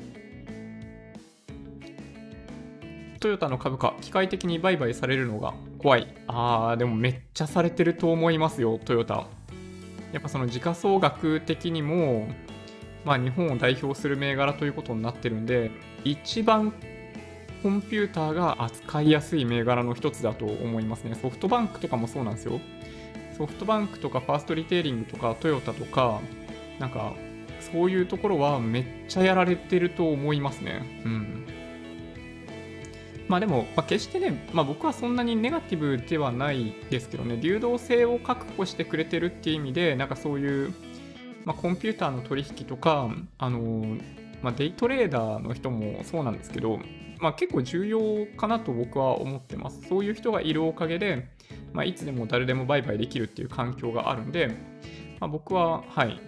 [3.21, 6.13] トヨタの株価、機械的に売買されるのが怖い。
[6.27, 9.27] あー、でもめっちゃされてると思いますよ、トヨタ。
[10.11, 12.27] やっぱその時価総額的にも、
[13.05, 15.71] まあ、日本を代表する銘柄ということになってるんで、
[16.03, 16.73] 一番
[17.63, 21.15] コンピューターが扱いやすい銘柄の一つだと思いますね。
[21.15, 22.59] ソフトバンクとかもそうなんですよ。
[23.37, 26.21] ソフトバンクとかファーストリテイリングとかトヨタとか、
[26.79, 27.13] なんか
[27.59, 31.01] そういうところはめっちゃやられてると思いますね。
[31.05, 31.45] うん。
[33.31, 40.73] まあでも、まあ、決してね、まあ、僕はそんなにネガティブではないですけどね、流動性を確保してくれてるっていう意味で、なんかそういう、
[41.45, 43.97] まあ、コンピューターの取引とか、あの
[44.41, 46.81] まあ、デイトレーダーの人もそうなんですけど、
[47.21, 49.81] まあ、結構重要かなと僕は思ってます。
[49.87, 51.29] そういう人がいるおかげで、
[51.71, 54.49] まあ、いつでも誰でも売買できるっていう環境があるんで、
[55.21, 56.19] まあ、僕は、はい、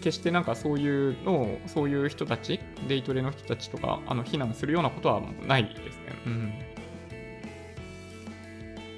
[0.00, 6.12] 決してなんかそういうのを、そういう人たち、デイトレの人たちとか、あの、非難するようなことはないですね。
[6.26, 6.52] うん。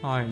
[0.02, 0.26] はい。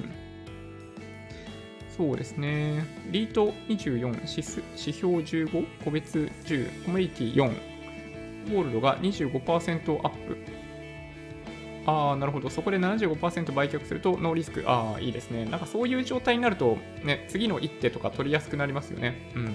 [1.97, 2.85] そうですね。
[3.11, 10.39] リート24、指数指標15、個別10、コミュニティ4、ゴールドが25%アップ。
[11.87, 12.51] ああ、なるほど。
[12.51, 14.63] そこで75%売却するとノーリスク。
[14.67, 15.45] ああ、いいですね。
[15.47, 19.33] なんかそういう状態になると、ね、次の一手とか取りやすくなりますよね。
[19.35, 19.55] うん。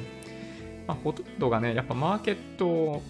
[0.87, 3.01] まあ、ほとんどがね、やっぱマーケット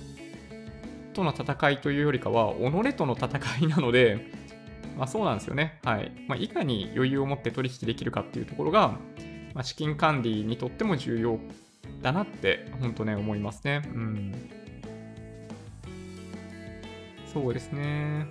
[1.13, 4.28] との戦いというよりかは、己との戦いなので、
[4.97, 5.80] まあ、そうなんですよね。
[5.84, 6.11] はい。
[6.28, 8.99] まあ、いかに余裕を持って取引できるかっていうところが、
[9.53, 11.39] まあ、資金管理にとっても重要
[12.01, 13.82] だなって、本当ね、思いますね。
[13.86, 14.34] うん。
[17.26, 18.28] そうですね。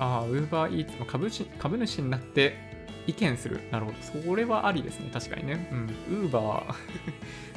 [0.00, 2.67] ああ、ウーバーイーツの株主株主になって
[3.08, 3.60] 意見する。
[3.72, 3.96] なるほど。
[4.00, 5.10] それはありですね。
[5.10, 5.66] 確かにね。
[5.72, 5.86] うん。
[5.86, 6.74] ウーバー、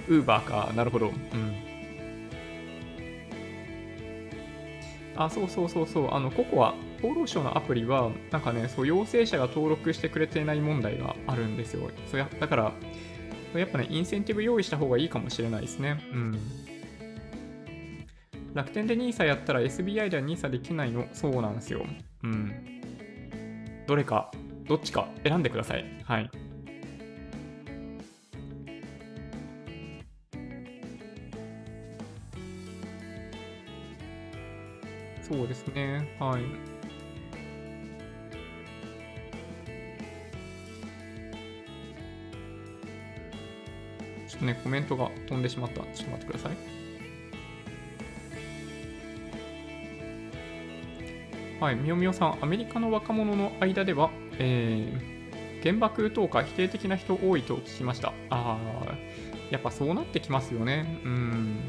[0.08, 0.72] ウーバーか。
[0.74, 1.08] なるほど。
[1.08, 1.56] うん。
[5.18, 6.14] あ、そうそうそうそう。
[6.14, 11.92] あの、ココア、厚労省のアプリは、なんかね、そう、陽性者が登録してくれていない問題があるんですよ。
[12.08, 12.72] そうやだから、
[13.54, 16.00] やっぱね、インセンティブ用意した方がいいかもしれないですね。
[16.14, 16.40] うん。
[18.54, 21.86] 楽天で NISA やったら SBI では NISA できないのそうなんですよ。
[22.24, 22.54] うん。
[23.86, 24.32] どれか、
[24.72, 25.84] どっちか選んでください。
[26.06, 26.32] はい。
[35.22, 36.16] そうですね。
[36.20, 36.44] はい。
[44.30, 45.82] ちょっとね、コメントが飛んでしまった。
[45.82, 46.56] ちょっと待ってください。
[51.60, 54.10] はい、みよみよさん、アメリカの若者の間では、
[54.40, 58.10] えー、原爆投下否定的な人多いと聞きました。
[58.30, 58.58] ああ、
[59.50, 61.02] やっぱそうなってきますよね。
[61.04, 61.60] うん。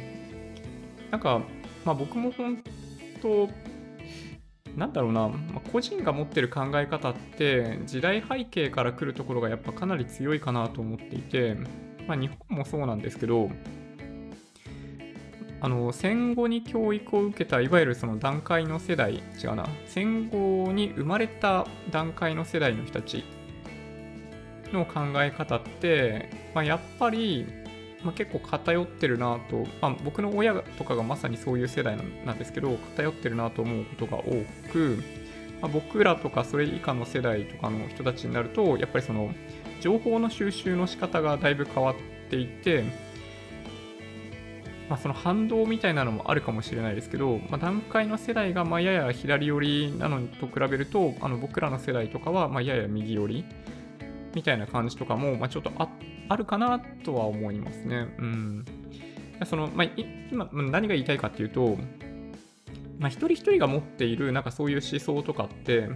[1.10, 1.42] なんか、
[1.84, 2.62] まあ僕も本
[3.20, 3.48] 当、
[4.76, 11.56] なんだろうな、まあ、個人が持ってる考え方って時代背景から来るところがやっぱかなり強いかなと思っていて、
[12.06, 13.50] まあ、日本もそうなんですけど
[15.64, 19.68] あの戦後に教育を受けたいわゆるその段階の世代違うな。
[19.86, 23.22] 戦後に生まれた段階の世代の人たち
[24.72, 27.46] の考え方って、まあ、やっぱり、
[28.02, 31.96] まあ、結構偏ってるなと、まあ、僕の親とかがまさにそういう世代
[32.26, 35.00] なんですけど偏ってるなと思うことが多く、
[35.60, 39.32] まあ、僕らとかそれ以下の世代とかの人たちになるとやっぱりその
[39.80, 41.94] 情報の収集の仕方がだいぶ変わっ
[42.30, 42.82] ていて
[44.93, 53.45] まあ、その反動みたいなのもあるかもしれないですけど、まあ、段階の世代がまやや左寄りなのと比べると、あの僕らの世代とかはまやや右寄り
[54.34, 55.88] みたいな感じとかも、ま、ちょっとあ
[56.28, 58.14] あるかなとは思いますね。
[58.18, 58.64] うん。
[59.47, 59.88] そのまあ、
[60.30, 61.78] 今、何が言いたいかっていうと、
[62.99, 65.88] まあ、一人一人が持っているなんかそういう思想とかって、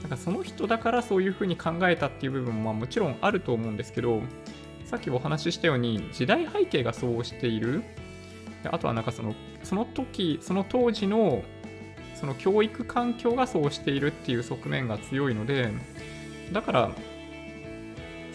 [0.00, 4.22] なんかその人だからそういうふうに考えたっていう部分もまあもちろんあると思うんですけど、
[4.84, 7.82] さっきお話ししたように時代背景がそうしている
[8.70, 11.42] あとはなんかそのその時その当時の
[12.14, 15.70] その教育環境がそうしているっていう側面が強いので
[16.52, 16.90] だから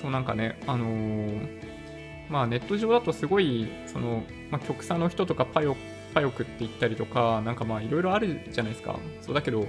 [0.02, 1.40] そうなんかねあのー、
[2.30, 5.76] まあネット上だとすごいその、まあ、極左の人とかパヨ
[6.14, 9.00] パヨクって言ったりとかなんかまあいろいろあるじゃないですか。
[9.22, 9.66] そうだけど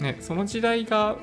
[0.00, 1.16] ねその時代が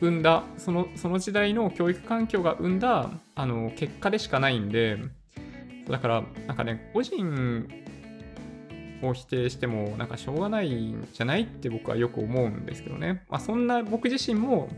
[0.00, 4.98] 生んだそのその時代の教育環境が生んだあの結果でしかないんで
[5.90, 7.68] だから、なんかね、個人
[9.02, 13.22] を否定しても、なんかしょうがないんじゃないって僕はよく思うんですけどね。
[13.28, 14.68] まあ、そんな僕自身も、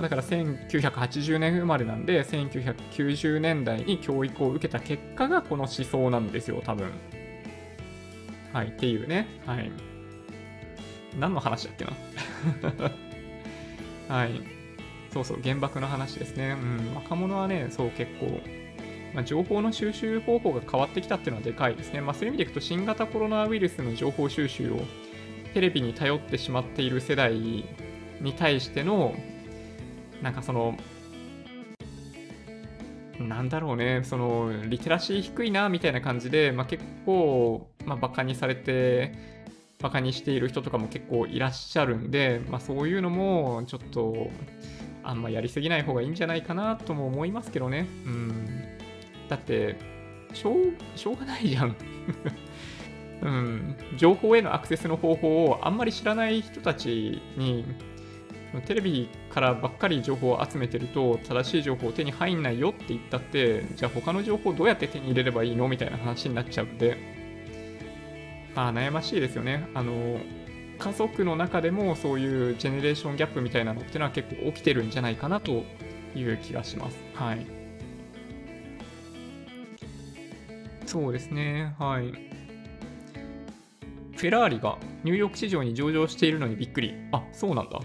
[0.00, 6.90] だから1980年生まれなんで、1990年代に教育を受けた結果がこの思想なんですよ、多分。
[8.52, 9.26] はい、っていうね。
[9.46, 9.70] はい。
[11.18, 11.92] 何の話だっけな
[14.16, 14.40] はい。
[15.12, 16.56] そうそう、原爆の話ですね。
[16.58, 18.40] うん、若者はね、そう結構
[19.14, 22.00] まあ、情報の収集方法が変わってきたっていうのはでかいですね。
[22.00, 24.80] まあ、そういう意味でいくと、新型コロナウイルスの情報収集を
[25.54, 27.64] テレビに頼ってしまっている世代に
[28.38, 29.14] 対しての、
[30.22, 30.76] なんかその、
[33.18, 39.12] なんだろうね、その、リテラシー低いな、みたいな感じで、まあ、結構、まあ、バカにされて、
[39.80, 44.30] バカにしている人とかも結構いらっしゃるんで、まあ、そういうのも、ちょっと、
[45.04, 47.86] あんまやりすぎない方がいいんじゃないかなとも思いますけどね。
[48.06, 48.71] うん。
[49.32, 49.76] だって、
[50.34, 51.74] しょう、しょうがないじゃん。
[53.22, 57.64] うん、情報へのアクセスの方法をあんまり知らない人たちに、
[58.66, 66.98] テレビからばっかり情報を集めてると、正しい情報を手に入んないよって言ったって、じゃあ他の情報どうやって手に入れればいいのみたいな話になっちゃうんで、
[68.54, 69.66] まあ悩ましいですよね。
[69.72, 70.20] あの、
[70.78, 75.64] 家族の中でもそういうジェネレーションギャップみたいなのっていうのは結構起きてるんじゃないかなと
[76.14, 76.98] いう気がします。
[77.14, 77.61] はい。
[80.92, 82.12] そうですね、はい。
[84.14, 86.94] フェラーリがニューヨーク市場に上場しているのにびっくり。
[87.12, 87.80] あ、そうなんだ。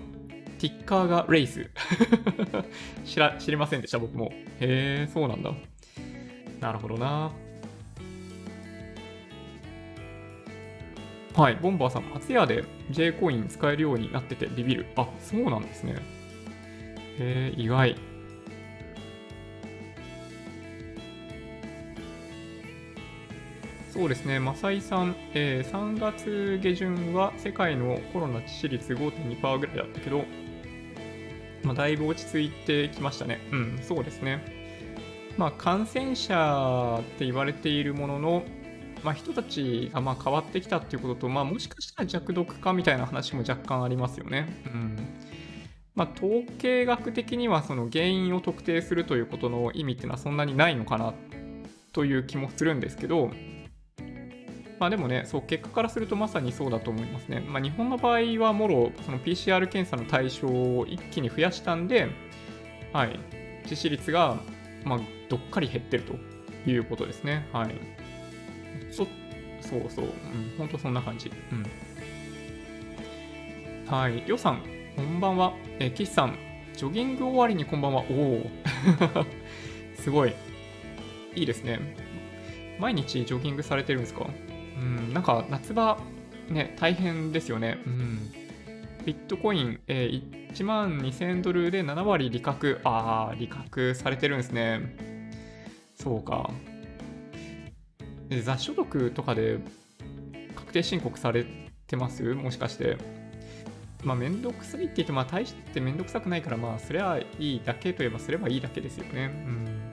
[0.59, 1.69] ティッカーがレイス
[3.05, 4.33] 知ら知りませんでした、僕も。
[4.59, 5.53] へえ、そうなんだ。
[6.59, 7.31] なるほどな。
[11.33, 14.85] はい、ボンバーさん、松屋で J コイン使えるようになっててビビる。
[14.97, 15.95] あ、そうなんですね。
[17.19, 17.95] へえ、意外。
[23.97, 30.23] そうですね、マサイさん、えー、3月下旬は世界のコロナ致死率5.2%ぐらいだったけど、
[31.63, 33.39] まあ、だいぶ落ち着いてきましたね。
[33.51, 34.43] うん、そうですね。
[35.35, 38.43] まあ、感染者って言われているものの、
[39.03, 44.45] まあ、人たちがま変わってきたっていうことと、まあ、もしかしたら弱毒化みたいな話も若干ありますよね。
[44.67, 44.95] うん
[45.95, 51.15] まあ、統計学的にはその原因を特定するということの意味っていうのはそんなにないのかな
[51.93, 53.31] という気もするんですけど、
[54.79, 57.39] まあでもね、そう、結果からするとまさにそうだと思いますね。
[57.39, 62.07] まあ日本の場合はもろ、その PCR 検査の対象を一気に増やしたんで、
[62.93, 63.19] はい、
[63.65, 64.37] 致死率が、
[64.85, 64.99] まあ、
[65.29, 66.15] どっかり減ってると
[66.69, 67.47] いうことですね。
[67.51, 67.71] はい。
[68.91, 69.07] そ
[69.61, 70.11] そうそう、うん、
[70.57, 71.31] 本当そんな感じ。
[71.51, 71.65] うん。
[73.87, 74.61] はい、りょうさん、
[74.95, 75.53] こんばんは。
[75.79, 76.37] え岸さん、
[76.73, 78.03] ジョギング終わりにこんばんは。
[78.09, 78.45] おお、
[79.99, 80.33] すごい。
[81.35, 81.79] いいですね。
[82.79, 84.27] 毎日ジョギングされてるんですか？
[84.79, 85.97] うん、なんか夏場、
[86.49, 87.79] ね、大変ですよね。
[87.85, 88.31] うん。
[89.05, 92.79] ビットコイン、えー、1万2000ドルで7割利確。
[92.83, 95.29] ああ、利確されてるんですね。
[95.95, 96.51] そうか。
[98.43, 99.59] 雑所得とかで
[100.55, 101.45] 確定申告され
[101.87, 102.33] てます？
[102.33, 102.97] もしかして。
[104.03, 109.31] まあ、めんどくさいって言って、まあ、大してめんどくさくないから、まあ、すればいいだけといえばすればいいだけですよね。
[109.47, 109.86] うん。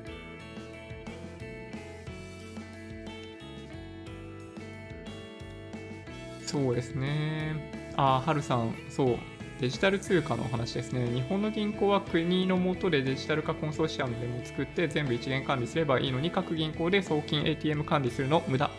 [6.54, 7.56] そうですね。
[7.96, 9.18] あ、はるさん、そう。
[9.60, 11.04] デジタル通貨の話ですね。
[11.12, 18.70] 日本の銀行は国の下でデジタル化コンソーシアムでも作って全部一元管理すればいいのに各銀行で送金 ATM 管理するの無駄。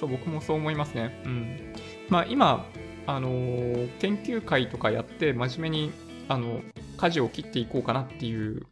[0.00, 1.22] そう、僕もそう思いますね。
[1.24, 1.74] うん。
[2.08, 2.66] まあ今、
[3.06, 5.92] あのー、研究会とかやって真面目に、
[6.26, 6.60] あの、
[6.96, 8.66] 舵を切っていこうかなっていう、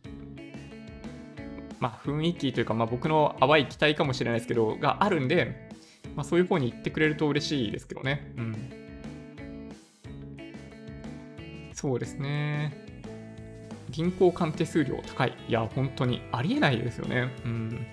[1.78, 5.69] まあ雰囲気というか、まあ僕の淡い期待かもしれないですけど、があるんで、
[6.14, 8.32] まあ、そういう方に行ってくれると嬉しいですけどね。
[8.36, 8.56] うん。
[11.72, 12.72] そうですね。
[13.90, 15.34] 銀行間手数料高い。
[15.48, 17.30] いや、本当にありえないですよね。
[17.44, 17.86] うん。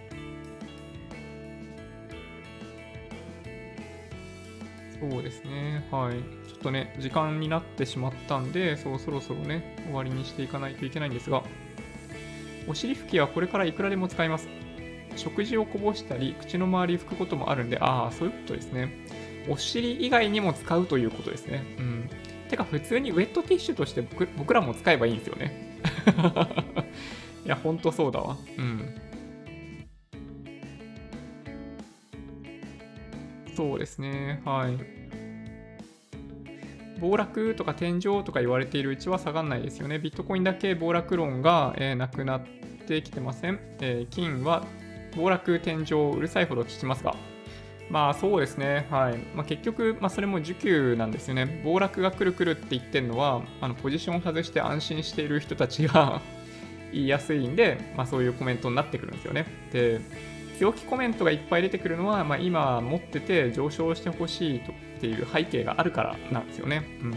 [5.00, 5.88] そうですね。
[5.92, 6.18] はい。
[6.50, 11.44] ちょっとね、時間になってしまったんで、そうそろそろね、終わりにしていかないといけないんですが、
[12.68, 14.48] お尻拭きはこれからいくらでも使います。
[15.18, 19.06] 食事をこぼしたり、口の周り拭くこともあるんで、ああ、そういうことですね。
[19.50, 21.64] お尻以外にも使うということですね。
[21.80, 22.10] うん。
[22.50, 25.80] てか、普通にウェットティッシュとして僕僕らも使えばいいんですよね。
[27.46, 28.38] いや、ほんとそうだわ。
[28.58, 28.96] うん。
[33.56, 34.42] そうですね。
[34.46, 34.78] はい。
[37.00, 40.00] 暴落とか天井とか言われているうちは下がんないですよね。
[40.00, 42.44] ビットコインだけ暴落論が、えー、なくなっ
[42.88, 43.60] てきてません。
[43.80, 44.66] えー、金は
[45.18, 47.16] 暴落天井うるさいほど聞きますが、
[47.90, 51.62] まあそうですね、はいまあ、結局、まあ、それも需給なんですよね。
[51.64, 56.22] 暴落が来る来るって言ってるのは、あのポジションを外して安心している人たちが
[56.94, 59.46] 言いやすいんで、まあ、そういうコメントになってくるんですよね。
[59.72, 60.00] で、
[60.58, 66.84] 強気コメントがいっぱい出てくるのは、まあ、今持ってて上昇してほしいとっていう背景があるからなんですよね。
[67.02, 67.14] うん、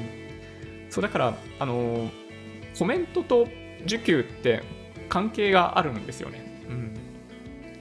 [0.91, 2.11] そうだから、あの、
[2.79, 3.49] コメントと
[3.87, 4.63] 需給って
[5.09, 6.67] 関係があるんですよね。
[6.69, 7.00] うん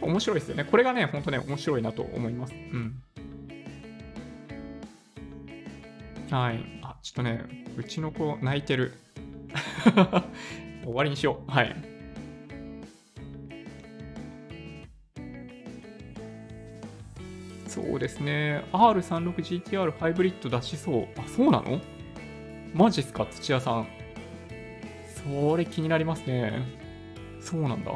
[0.02, 0.64] 面白いですよね。
[0.64, 2.54] これがね、ほんとね、面白いなと思います。
[2.54, 3.02] うん。
[6.32, 6.64] はい。
[6.84, 7.44] あ、ちょっとね、
[7.78, 8.94] うちの子泣いてる。
[10.84, 11.52] 終わりにしよう。
[11.52, 11.76] はい。
[17.68, 18.64] そうですね。
[18.74, 21.08] R36GTR ハイブリッド出しそう。
[21.18, 21.80] あ、そうなの？
[22.74, 23.88] マジっすか土屋さん。
[25.24, 26.64] それ気になりますね。
[27.42, 27.92] そうなんだ。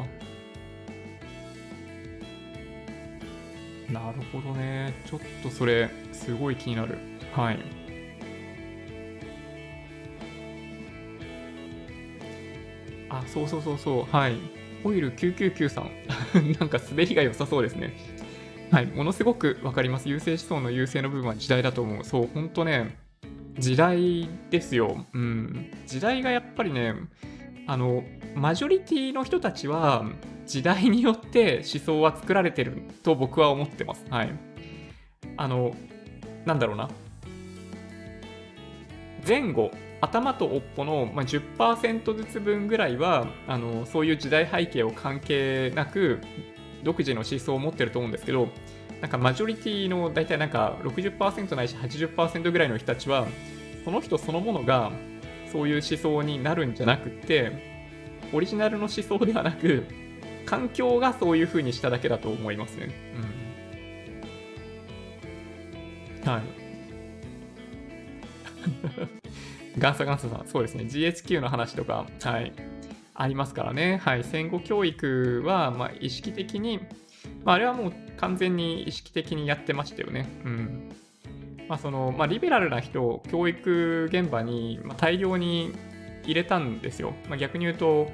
[3.94, 4.92] なるほどね。
[5.06, 6.98] ちょっとそれ、すごい気になる。
[7.32, 7.58] はい。
[13.08, 14.04] あ、そうそうそうそう。
[14.16, 14.36] はい。
[14.82, 16.58] オイル9993。
[16.58, 17.92] なんか滑りが良さそうですね。
[18.72, 18.86] はい。
[18.86, 20.08] ものすごくわかります。
[20.08, 22.04] 優勢思想の優勢の部分は時代だと思う。
[22.04, 22.96] そう、ほんとね、
[23.60, 25.06] 時代ですよ。
[25.14, 25.70] うん。
[25.86, 26.94] 時代がやっぱりね、
[27.66, 28.04] あの、
[28.34, 30.04] マジョリティの人たちは、
[30.46, 34.04] 時代によって思想は作られてると僕は思ってます。
[34.10, 34.32] はい。
[35.36, 35.74] あの、
[36.44, 36.90] なんだろうな。
[39.26, 39.70] 前後
[40.02, 46.20] 頭と尾っぽの、まあ、10%ずつ分ぐらいはあのそういう時代背景を関係なく
[46.82, 48.48] 独自の思想を持ってると思うんですけど
[49.00, 53.26] なんかマジョリティの大体なんか60%ないし80%ぐらいの人たちは
[53.84, 54.92] その人そのものが
[55.54, 57.84] そういう思想になるんじゃなくて
[58.32, 59.86] オリジナルの思想ではなく
[60.46, 62.90] 環境がそういう風にしただけだと思いますね。
[66.22, 66.42] うん、はい。
[69.78, 70.84] ガンサガンサさん、そうですね。
[70.84, 72.52] GHQ の話とか、はい。
[73.14, 74.00] ありますからね。
[74.02, 74.24] はい。
[74.24, 76.80] 戦後教育は、まあ、意識的に、
[77.44, 80.28] まあ、あれはもう完全に意識的にやってましたよね。
[80.44, 80.90] うん。
[81.68, 85.72] まあ、その、まあ、リベラルな人を教育現場に、大量に
[86.24, 87.14] 入れたんですよ。
[87.28, 88.10] まあ、逆に言うと、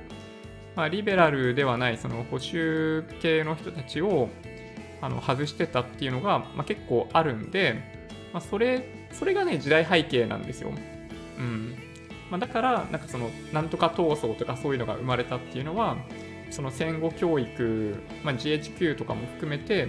[0.76, 4.28] まあ、リベラルではないその保守系の人たちを
[5.00, 7.74] あの外してたっていうのが、まあ、結構あるんで、
[8.32, 10.70] まあ、それそれがね時代背景なんですよ。
[11.38, 11.76] うん
[12.30, 15.96] まあ、だからなんかそのなんとか闘争とかそういうのが生まれたっていうのは
[16.50, 19.88] その戦後教育、まあ、GHQ とかも含めて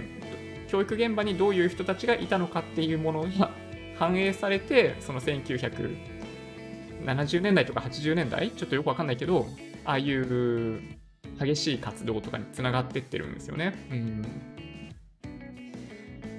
[0.72, 3.50] 教育現場にどういう人たちがいたのかっていうものが
[3.98, 9.46] 反映されてその1970年代とか80年代ちょっとよくわかんないけど
[9.84, 10.80] ああいう
[11.38, 13.74] 激しい活動とかにつながってってるんですよね。
[13.90, 14.22] うん、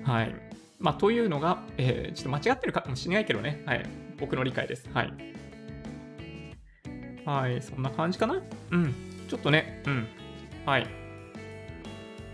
[0.03, 0.35] はい。
[0.79, 3.83] まあ、というのが、えー、ちょっと間違ってるかもしれないけどね、はい。
[4.19, 4.87] 僕の理解です。
[4.93, 5.13] はい。
[7.25, 8.41] はい、そんな感じかな？
[8.71, 8.93] うん。
[9.27, 10.07] ちょっとね、うん。
[10.65, 11.02] はい。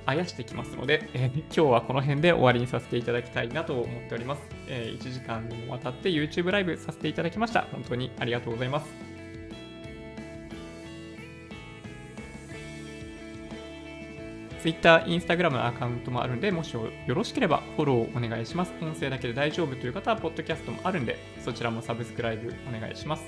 [0.06, 4.42] あやしてきますので、えー、今日はこの辺で終わりにさせていただきたいなと思っております。
[4.68, 7.68] えー、1時間にもわたって YouTube ライブさせていただきました。
[7.72, 9.10] 本当にありがとうございます。
[14.62, 18.74] Twitter、Instagram のアカウントもあるんで、もしよろしければフォローお願いします。
[18.82, 23.24] 音声だけで大丈夫という方は、ポッドキャストもあるんで、そちらもサブスクライブお願いします。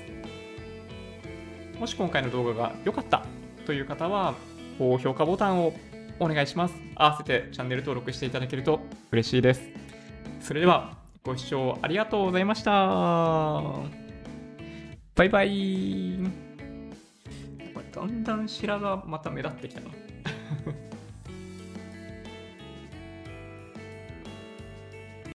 [1.78, 3.24] もし今回の動画が良かった
[3.66, 4.34] という方は、
[4.78, 5.72] 高評価ボタンを
[6.22, 6.74] お願いします。
[6.94, 8.80] 合わせてチャンネル登録していただけると
[9.10, 9.68] 嬉しいです。
[10.40, 12.72] それでは、ご視聴ありがとうございました。
[15.14, 16.18] バイバイ。
[17.92, 19.88] だんだん白髪また目立ってきたな。